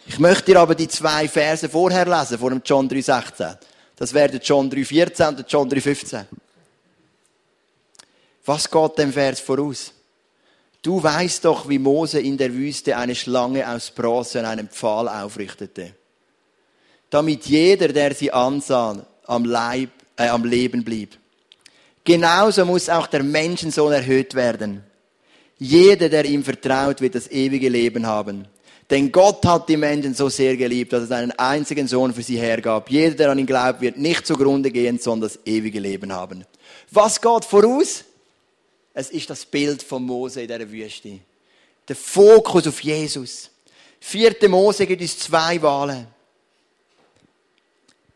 Ich 0.06 0.18
möchte 0.18 0.46
dir 0.46 0.58
aber 0.58 0.74
die 0.74 0.88
zwei 0.88 1.28
Verse 1.28 1.68
vorher 1.68 2.04
lesen, 2.04 2.38
vor 2.38 2.50
dem 2.50 2.62
John 2.64 2.88
3,16. 2.90 3.58
Das 3.94 4.12
wäre 4.12 4.30
der 4.30 4.40
John 4.40 4.68
3,14 4.68 5.28
und 5.28 5.38
der 5.38 5.46
John 5.46 5.70
3,15. 5.70 6.24
Was 8.50 8.68
geht 8.68 8.98
dem 8.98 9.12
Vers 9.12 9.38
voraus? 9.38 9.92
Du 10.82 11.00
weißt 11.00 11.44
doch, 11.44 11.68
wie 11.68 11.78
Mose 11.78 12.18
in 12.18 12.36
der 12.36 12.52
Wüste 12.52 12.96
eine 12.96 13.14
Schlange 13.14 13.68
aus 13.70 13.92
Bronze 13.92 14.40
an 14.40 14.46
einem 14.46 14.68
Pfahl 14.68 15.08
aufrichtete, 15.08 15.94
damit 17.10 17.46
jeder, 17.46 17.86
der 17.92 18.12
sie 18.12 18.32
ansah, 18.32 19.06
am, 19.28 19.44
Leib, 19.44 19.90
äh, 20.16 20.26
am 20.26 20.44
Leben 20.44 20.82
blieb. 20.82 21.16
Genauso 22.02 22.64
muss 22.64 22.88
auch 22.88 23.06
der 23.06 23.22
Menschensohn 23.22 23.92
erhöht 23.92 24.34
werden. 24.34 24.82
Jeder, 25.56 26.08
der 26.08 26.24
ihm 26.24 26.42
vertraut, 26.42 27.00
wird 27.00 27.14
das 27.14 27.30
ewige 27.30 27.68
Leben 27.68 28.04
haben. 28.04 28.46
Denn 28.90 29.12
Gott 29.12 29.46
hat 29.46 29.68
die 29.68 29.76
Menschen 29.76 30.14
so 30.14 30.28
sehr 30.28 30.56
geliebt, 30.56 30.92
dass 30.92 31.02
er 31.02 31.06
seinen 31.06 31.30
einzigen 31.38 31.86
Sohn 31.86 32.12
für 32.12 32.24
sie 32.24 32.40
hergab. 32.40 32.90
Jeder, 32.90 33.14
der 33.14 33.30
an 33.30 33.38
ihn 33.38 33.46
glaubt, 33.46 33.80
wird 33.80 33.96
nicht 33.96 34.26
zugrunde 34.26 34.72
gehen, 34.72 34.98
sondern 34.98 35.30
das 35.30 35.38
ewige 35.46 35.78
Leben 35.78 36.12
haben. 36.12 36.44
Was 36.90 37.20
geht 37.20 37.44
voraus? 37.44 38.06
Es 39.00 39.08
ist 39.08 39.30
das 39.30 39.46
Bild 39.46 39.82
von 39.82 40.02
Mose 40.02 40.42
in 40.42 40.48
dieser 40.48 40.70
Wüste. 40.70 41.20
Der 41.88 41.96
Fokus 41.96 42.66
auf 42.66 42.80
Jesus. 42.82 43.48
Vierte 43.98 44.46
Mose 44.46 44.86
gibt 44.86 45.00
uns 45.00 45.18
zwei 45.18 45.60
Wahlen. 45.62 46.06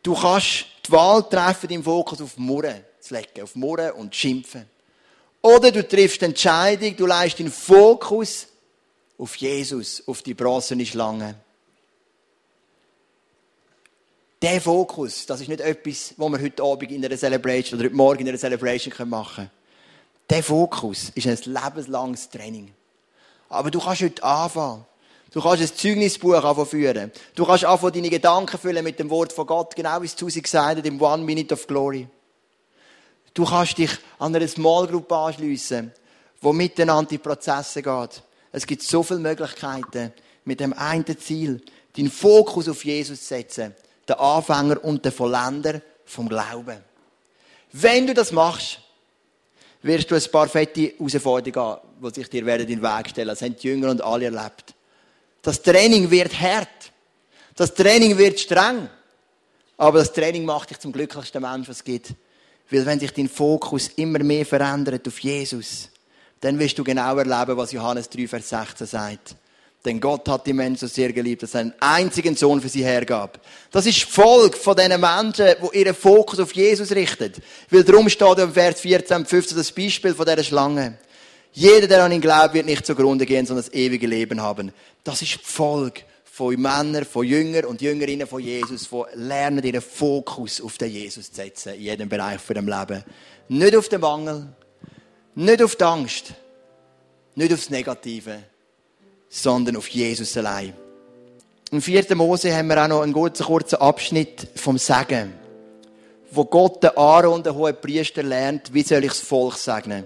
Du 0.03 0.15
kannst 0.15 0.67
die 0.87 0.93
Wahl 0.93 1.27
treffen, 1.27 1.71
im 1.71 1.83
Fokus 1.83 2.21
auf 2.21 2.37
Murren 2.37 2.85
zu 3.01 3.15
legen, 3.15 3.41
auf 3.43 3.57
Murren 3.57 3.93
und 3.93 4.15
Schimpfen. 4.15 4.67
Oder 5.41 5.73
du 5.73 5.89
triffst 5.89 6.21
die 6.21 6.27
Entscheidung, 6.27 6.95
du 6.95 7.07
leist 7.07 7.39
den 7.39 7.51
Fokus 7.51 8.47
auf 9.17 9.37
Jesus, 9.37 10.03
auf 10.07 10.21
die 10.21 10.35
bronzene 10.35 10.85
Schlange. 10.85 11.35
Der 14.43 14.61
Fokus, 14.61 15.25
das 15.25 15.41
ist 15.41 15.49
nicht 15.49 15.63
etwas, 15.63 16.13
was 16.19 16.31
wir 16.31 16.43
heute 16.43 16.63
Abend 16.63 16.93
in 16.93 17.03
einer 17.03 17.17
Celebration 17.17 17.81
oder 17.81 17.89
heute 17.89 17.97
Morgen 17.97 18.21
in 18.21 18.29
einer 18.29 18.39
Celebration 18.39 19.09
machen 19.09 19.35
können. 19.37 19.64
Der 20.31 20.43
Fokus 20.43 21.11
ist 21.15 21.27
ein 21.27 21.53
lebenslanges 21.53 22.31
Training. 22.31 22.73
Aber 23.49 23.71
du 23.71 23.79
kannst 23.79 24.03
heute 24.03 24.25
anfangen. 24.25 24.85
Du 25.31 25.43
kannst 25.43 25.63
ein 25.63 25.77
Zeugnisbuch 25.77 26.35
anfangen 26.35 26.67
führen. 26.67 27.13
Du 27.35 27.45
kannst 27.45 27.65
anfangen, 27.65 27.93
deine 27.93 28.11
Gedanken 28.11 28.57
füllen 28.57 28.85
mit 28.85 28.99
dem 28.99 29.11
Wort 29.11 29.33
von 29.33 29.47
Gott, 29.47 29.77
genau 29.77 30.01
wie 30.01 30.07
es 30.07 30.17
zu 30.17 30.29
sich 30.31 30.43
gesagt 30.43 30.79
hat, 30.79 30.87
im 30.87 31.01
One 31.01 31.25
Minute 31.25 31.55
of 31.55 31.67
Glory. 31.67 32.09
Du 33.35 33.45
kannst 33.45 33.77
dich 33.79 33.91
an 34.19 34.35
eine 34.35 34.47
Small 34.47 34.87
Group 34.87 35.11
anschliessen, 35.11 35.93
wo 36.41 36.53
miteinander 36.53 37.11
die 37.11 37.19
Prozesse 37.19 37.83
geht. 37.83 38.23
Es 38.53 38.67
gibt 38.67 38.83
so 38.83 39.03
viele 39.03 39.19
Möglichkeiten, 39.19 40.13
mit 40.45 40.61
dem 40.61 40.73
einen 40.73 41.19
Ziel, 41.19 41.61
den 41.97 42.11
Fokus 42.11 42.69
auf 42.69 42.85
Jesus 42.85 43.21
zu 43.23 43.27
setzen. 43.27 43.75
Der 44.07 44.21
Anfänger 44.21 44.85
und 44.85 45.05
der 45.05 45.13
Vollender 45.13 45.81
vom 46.05 46.29
Glauben. 46.29 46.79
Wenn 47.73 48.07
du 48.07 48.15
das 48.15 48.31
machst, 48.31 48.81
wirst 49.85 50.11
du 50.11 50.15
ein 50.15 50.23
paar 50.33 50.49
fette 50.49 50.95
Herausforderungen 50.99 51.71
haben, 51.71 52.11
die 52.11 52.15
sich 52.15 52.29
dir 52.29 52.47
in 52.47 52.67
den 52.67 52.83
Weg 52.83 53.11
stellen. 53.11 53.29
Das 53.29 53.43
haben 53.43 53.55
die 53.55 53.69
Jünger 53.69 53.91
und 53.91 54.03
alle 54.03 54.25
erlebt. 54.25 54.75
Das 55.43 55.61
Training 55.61 56.11
wird 56.11 56.41
hart. 56.41 56.69
Das 57.55 57.75
Training 57.75 58.17
wird 58.17 58.41
streng. 58.41 58.89
Aber 59.77 59.99
das 59.99 60.13
Training 60.13 60.45
macht 60.45 60.71
dich 60.71 60.79
zum 60.79 60.93
glücklichsten 60.93 61.43
Mensch, 61.43 61.69
was 61.69 61.77
es 61.77 61.85
gibt. 61.85 62.15
Weil 62.71 62.87
wenn 62.87 62.99
sich 62.99 63.13
dein 63.13 63.29
Fokus 63.29 63.89
immer 63.97 64.21
mehr 64.21 64.47
verändert 64.47 65.07
auf 65.07 65.19
Jesus, 65.19 65.91
dann 66.41 66.59
wirst 66.59 66.79
du 66.79 66.85
genau 66.85 67.17
erleben, 67.17 67.57
was 67.57 67.73
Johannes 67.73 68.09
3, 68.09 68.27
Vers 68.27 68.49
16 68.49 68.87
sagt. 68.87 69.37
Denn 69.85 70.01
Gott 70.01 70.27
hat 70.29 70.47
die 70.47 70.55
Menschen 70.55 70.89
so 70.89 70.95
sehr 70.95 71.13
geliebt, 71.13 71.43
dass 71.43 71.55
er 71.55 71.61
einen 71.61 71.75
einzigen 71.79 72.35
Sohn 72.35 72.61
für 72.61 72.71
sie 72.71 72.85
hergab. 72.85 73.39
Das 73.71 73.85
ist 73.85 74.05
Volk 74.05 74.57
von 74.57 74.75
diesen 74.75 74.99
Menschen, 74.99 75.47
die 75.63 75.79
ihren 75.79 75.95
Fokus 75.95 76.41
auf 76.41 76.53
Jesus 76.53 76.91
richten. 76.93 77.33
Weil 77.71 77.85
darum 77.85 78.09
steht 78.09 78.39
im 78.39 78.53
Vers 78.53 78.81
14 78.81 79.19
und 79.19 79.29
15 79.29 79.59
das 79.59 79.73
Beispiel 79.73 80.15
von 80.15 80.25
dieser 80.25 80.43
Schlange. 80.43 80.99
Jeder, 81.53 81.87
der 81.87 82.03
an 82.03 82.13
ihn 82.13 82.23
glaubt, 82.23 82.55
wird 82.55 82.65
nicht 82.65 82.87
zugrunde 82.87 83.27
gehen, 83.27 83.45
sondern 83.45 83.65
das 83.65 83.75
ewige 83.75 84.07
Leben 84.07 84.41
haben. 84.41 84.73
Das 85.05 85.21
ist 85.21 85.39
Volk 85.43 86.03
von 86.25 86.61
Männern, 86.61 87.05
von 87.05 87.25
Jüngern 87.25 87.67
und 87.67 87.83
Jüngerinnen 87.83 88.27
von 88.27 88.41
Jesus, 88.41 88.89
die 88.91 89.19
lernen, 89.21 89.63
ihren 89.63 89.83
Fokus 89.83 90.61
auf 90.63 90.79
den 90.79 90.91
Jesus 90.91 91.31
zu 91.31 91.37
setzen, 91.37 91.75
in 91.75 91.83
jedem 91.83 92.09
Bereich 92.09 92.41
von 92.41 92.55
dem 92.55 92.67
Leben. 92.67 93.05
Nicht 93.49 93.77
auf 93.77 93.89
den 93.89 94.01
Mangel, 94.01 94.49
nicht 95.35 95.63
auf 95.63 95.77
die 95.77 95.85
Angst, 95.85 96.33
nicht 97.37 97.53
aufs 97.53 97.71
Negative, 97.71 98.43
sondern 99.35 99.77
auf 99.77 99.89
Jesus 99.89 100.37
allein. 100.37 100.73
Im 101.73 101.83
4. 101.83 102.15
Mose 102.15 102.57
haben 102.57 102.69
wir 102.69 102.83
auch 102.85 102.89
noch 102.89 103.03
einen 103.03 103.13
kurzen, 103.13 103.47
kurzen 103.47 103.77
Abschnitt 103.77 104.47
vom 104.55 104.79
Segen, 104.79 105.33
wo 106.31 106.45
Gott 106.45 106.85
den 106.85 106.97
Aaron, 106.97 107.43
den 107.43 107.55
hohen 107.55 107.75
Priester, 107.81 108.23
lernt, 108.23 108.73
wie 108.73 108.83
soll 108.83 109.03
ich 109.03 109.11
das 109.11 109.21
Volk 109.21 109.57
segnen. 109.57 110.05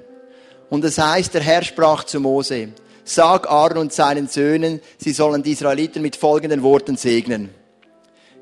Und 0.71 0.83
es 0.85 0.97
heißt, 0.97 1.35
der 1.35 1.43
Herr 1.43 1.63
sprach 1.63 2.05
zu 2.05 2.21
Mose, 2.21 2.69
sag 3.05 3.51
Aaron 3.51 3.79
und 3.79 3.93
seinen 3.93 4.29
Söhnen, 4.29 4.81
sie 4.97 5.13
sollen 5.13 5.43
die 5.43 5.53
Israeliten 5.53 6.01
mit 6.01 6.17
folgenden 6.17 6.63
Worten 6.63 6.97
segnen. 6.97 7.51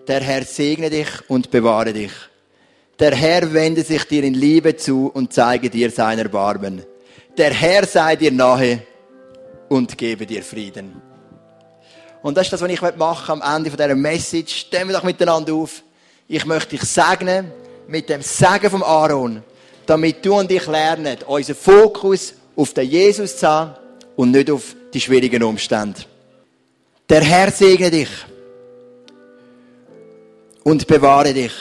Der 0.06 0.20
Herr 0.20 0.44
segne 0.44 0.88
dich 0.88 1.08
und 1.26 1.50
bewahre 1.50 1.94
dich. 1.94 2.12
Der 3.00 3.14
Herr 3.14 3.52
wende 3.52 3.82
sich 3.82 4.04
dir 4.04 4.22
in 4.22 4.34
Liebe 4.34 4.76
zu 4.76 5.10
und 5.12 5.32
zeige 5.32 5.68
dir 5.68 5.90
sein 5.90 6.20
Erbarmen. 6.20 6.84
Der 7.36 7.52
Herr 7.52 7.84
sei 7.86 8.14
dir 8.14 8.30
nahe 8.30 8.82
und 9.68 9.96
gebe 9.96 10.26
dir 10.26 10.42
Frieden. 10.42 11.00
Und 12.22 12.36
das 12.36 12.46
ist 12.46 12.54
das, 12.54 12.60
was 12.60 12.70
ich 12.70 12.80
machen 12.96 13.40
am 13.40 13.56
Ende 13.56 13.70
dieser 13.70 13.94
Message. 13.94 14.54
Stellen 14.66 14.88
wir 14.88 14.96
doch 14.96 15.04
miteinander 15.04 15.54
auf. 15.54 15.82
Ich 16.28 16.44
möchte 16.44 16.70
dich 16.70 16.82
segnen 16.82 17.52
mit 17.86 18.08
dem 18.08 18.22
Segen 18.22 18.70
vom 18.70 18.82
Aaron, 18.82 19.42
damit 19.86 20.24
du 20.24 20.34
und 20.34 20.50
ich 20.50 20.66
lernen, 20.66 21.18
unseren 21.26 21.54
Fokus 21.54 22.34
auf 22.56 22.72
den 22.72 22.88
Jesus 22.88 23.36
zu 23.36 23.46
haben 23.48 23.74
und 24.16 24.32
nicht 24.32 24.50
auf 24.50 24.74
die 24.92 25.00
schwierigen 25.00 25.42
Umstände. 25.42 26.00
Der 27.08 27.22
Herr 27.22 27.52
segne 27.52 27.90
dich 27.90 28.08
und 30.64 30.86
bewahre 30.88 31.32
dich. 31.32 31.52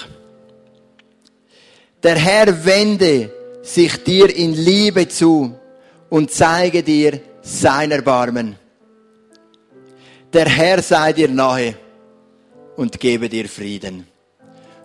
Der 2.02 2.16
Herr 2.16 2.66
wende 2.66 3.32
sich 3.62 4.04
dir 4.04 4.36
in 4.36 4.54
Liebe 4.54 5.08
zu 5.08 5.54
und 6.10 6.32
zeige 6.32 6.82
dir 6.82 7.20
sein 7.46 7.92
Erbarmen. 7.92 8.58
Der 10.34 10.50
Herr 10.50 10.82
sei 10.82 11.14
dir 11.14 11.30
nahe 11.30 11.76
und 12.76 13.00
gebe 13.00 13.30
dir 13.30 13.48
Frieden. 13.48 14.08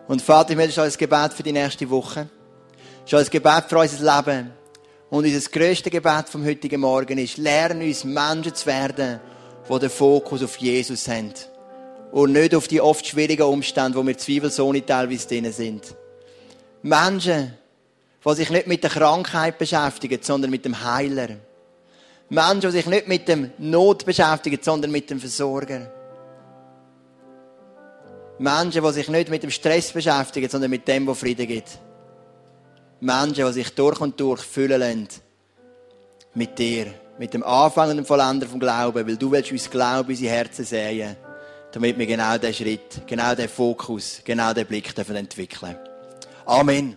Und 0.06 0.20
Vater, 0.20 0.50
ich 0.50 0.56
möchte 0.56 0.74
schon 0.74 0.84
ein 0.84 0.92
Gebet 0.92 1.32
für 1.32 1.42
die 1.42 1.52
nächste 1.52 1.88
Woche. 1.88 2.28
Schon 3.06 3.20
ein 3.20 3.30
Gebet 3.30 3.64
für 3.66 3.78
unser 3.78 4.16
Leben. 4.16 4.52
Und 5.08 5.24
unser 5.24 5.50
grösstes 5.50 5.90
Gebet 5.90 6.28
vom 6.28 6.44
heutigen 6.44 6.82
Morgen 6.82 7.16
ist, 7.18 7.38
lernen 7.38 7.82
uns 7.82 8.04
Menschen 8.04 8.54
zu 8.54 8.66
werden, 8.66 9.20
die 9.68 9.78
den 9.78 9.90
Fokus 9.90 10.42
auf 10.42 10.56
Jesus 10.58 11.08
haben. 11.08 11.32
Und 12.12 12.32
nicht 12.32 12.54
auf 12.54 12.68
die 12.68 12.80
oft 12.80 13.06
schwierigen 13.06 13.42
Umstände, 13.42 13.96
wo 13.96 14.06
wir 14.06 14.18
zweifelsohne 14.18 14.84
teilweise 14.84 15.26
drin 15.26 15.50
sind. 15.50 15.96
Menschen, 16.82 17.54
die 18.24 18.34
sich 18.34 18.50
nicht 18.50 18.66
mit 18.66 18.84
der 18.84 18.90
Krankheit 18.90 19.56
beschäftigen, 19.58 20.18
sondern 20.20 20.50
mit 20.50 20.64
dem 20.66 20.84
Heiler. 20.84 21.28
Menschen, 22.30 22.60
die 22.60 22.70
sich 22.70 22.86
nicht 22.86 23.08
mit 23.08 23.26
dem 23.26 23.50
Not 23.58 24.04
beschäftigen, 24.06 24.58
sondern 24.62 24.92
mit 24.92 25.10
dem 25.10 25.18
Versorger. 25.18 25.90
Menschen, 28.38 28.82
die 28.82 28.92
sich 28.92 29.08
nicht 29.08 29.30
mit 29.30 29.42
dem 29.42 29.50
Stress 29.50 29.92
beschäftigen, 29.92 30.48
sondern 30.48 30.70
mit 30.70 30.86
dem, 30.86 31.06
was 31.08 31.18
Frieden 31.18 31.46
gibt. 31.46 31.78
Menschen, 33.00 33.46
die 33.46 33.52
sich 33.52 33.74
durch 33.74 34.00
und 34.00 34.18
durch 34.18 34.42
füllen 34.42 34.80
lassen 34.80 35.08
mit 36.34 36.56
dir, 36.56 36.86
mit 37.18 37.34
dem 37.34 37.42
Anfang 37.42 37.90
und 37.90 37.96
dem 37.96 38.06
Vollender 38.06 38.46
vom 38.46 38.60
Glauben, 38.60 39.06
weil 39.06 39.16
du 39.16 39.32
willst 39.32 39.50
uns 39.50 39.68
Glauben, 39.68 40.08
unsere 40.08 40.32
Herzen 40.32 40.64
sehen, 40.64 41.16
damit 41.72 41.98
wir 41.98 42.06
genau 42.06 42.38
diesen 42.38 42.54
Schritt, 42.54 43.02
genau 43.06 43.34
diesen 43.34 43.48
Fokus, 43.48 44.20
genau 44.24 44.52
diesen 44.52 44.68
Blick 44.68 44.96
entwickeln. 44.96 45.76
Amen. 46.46 46.96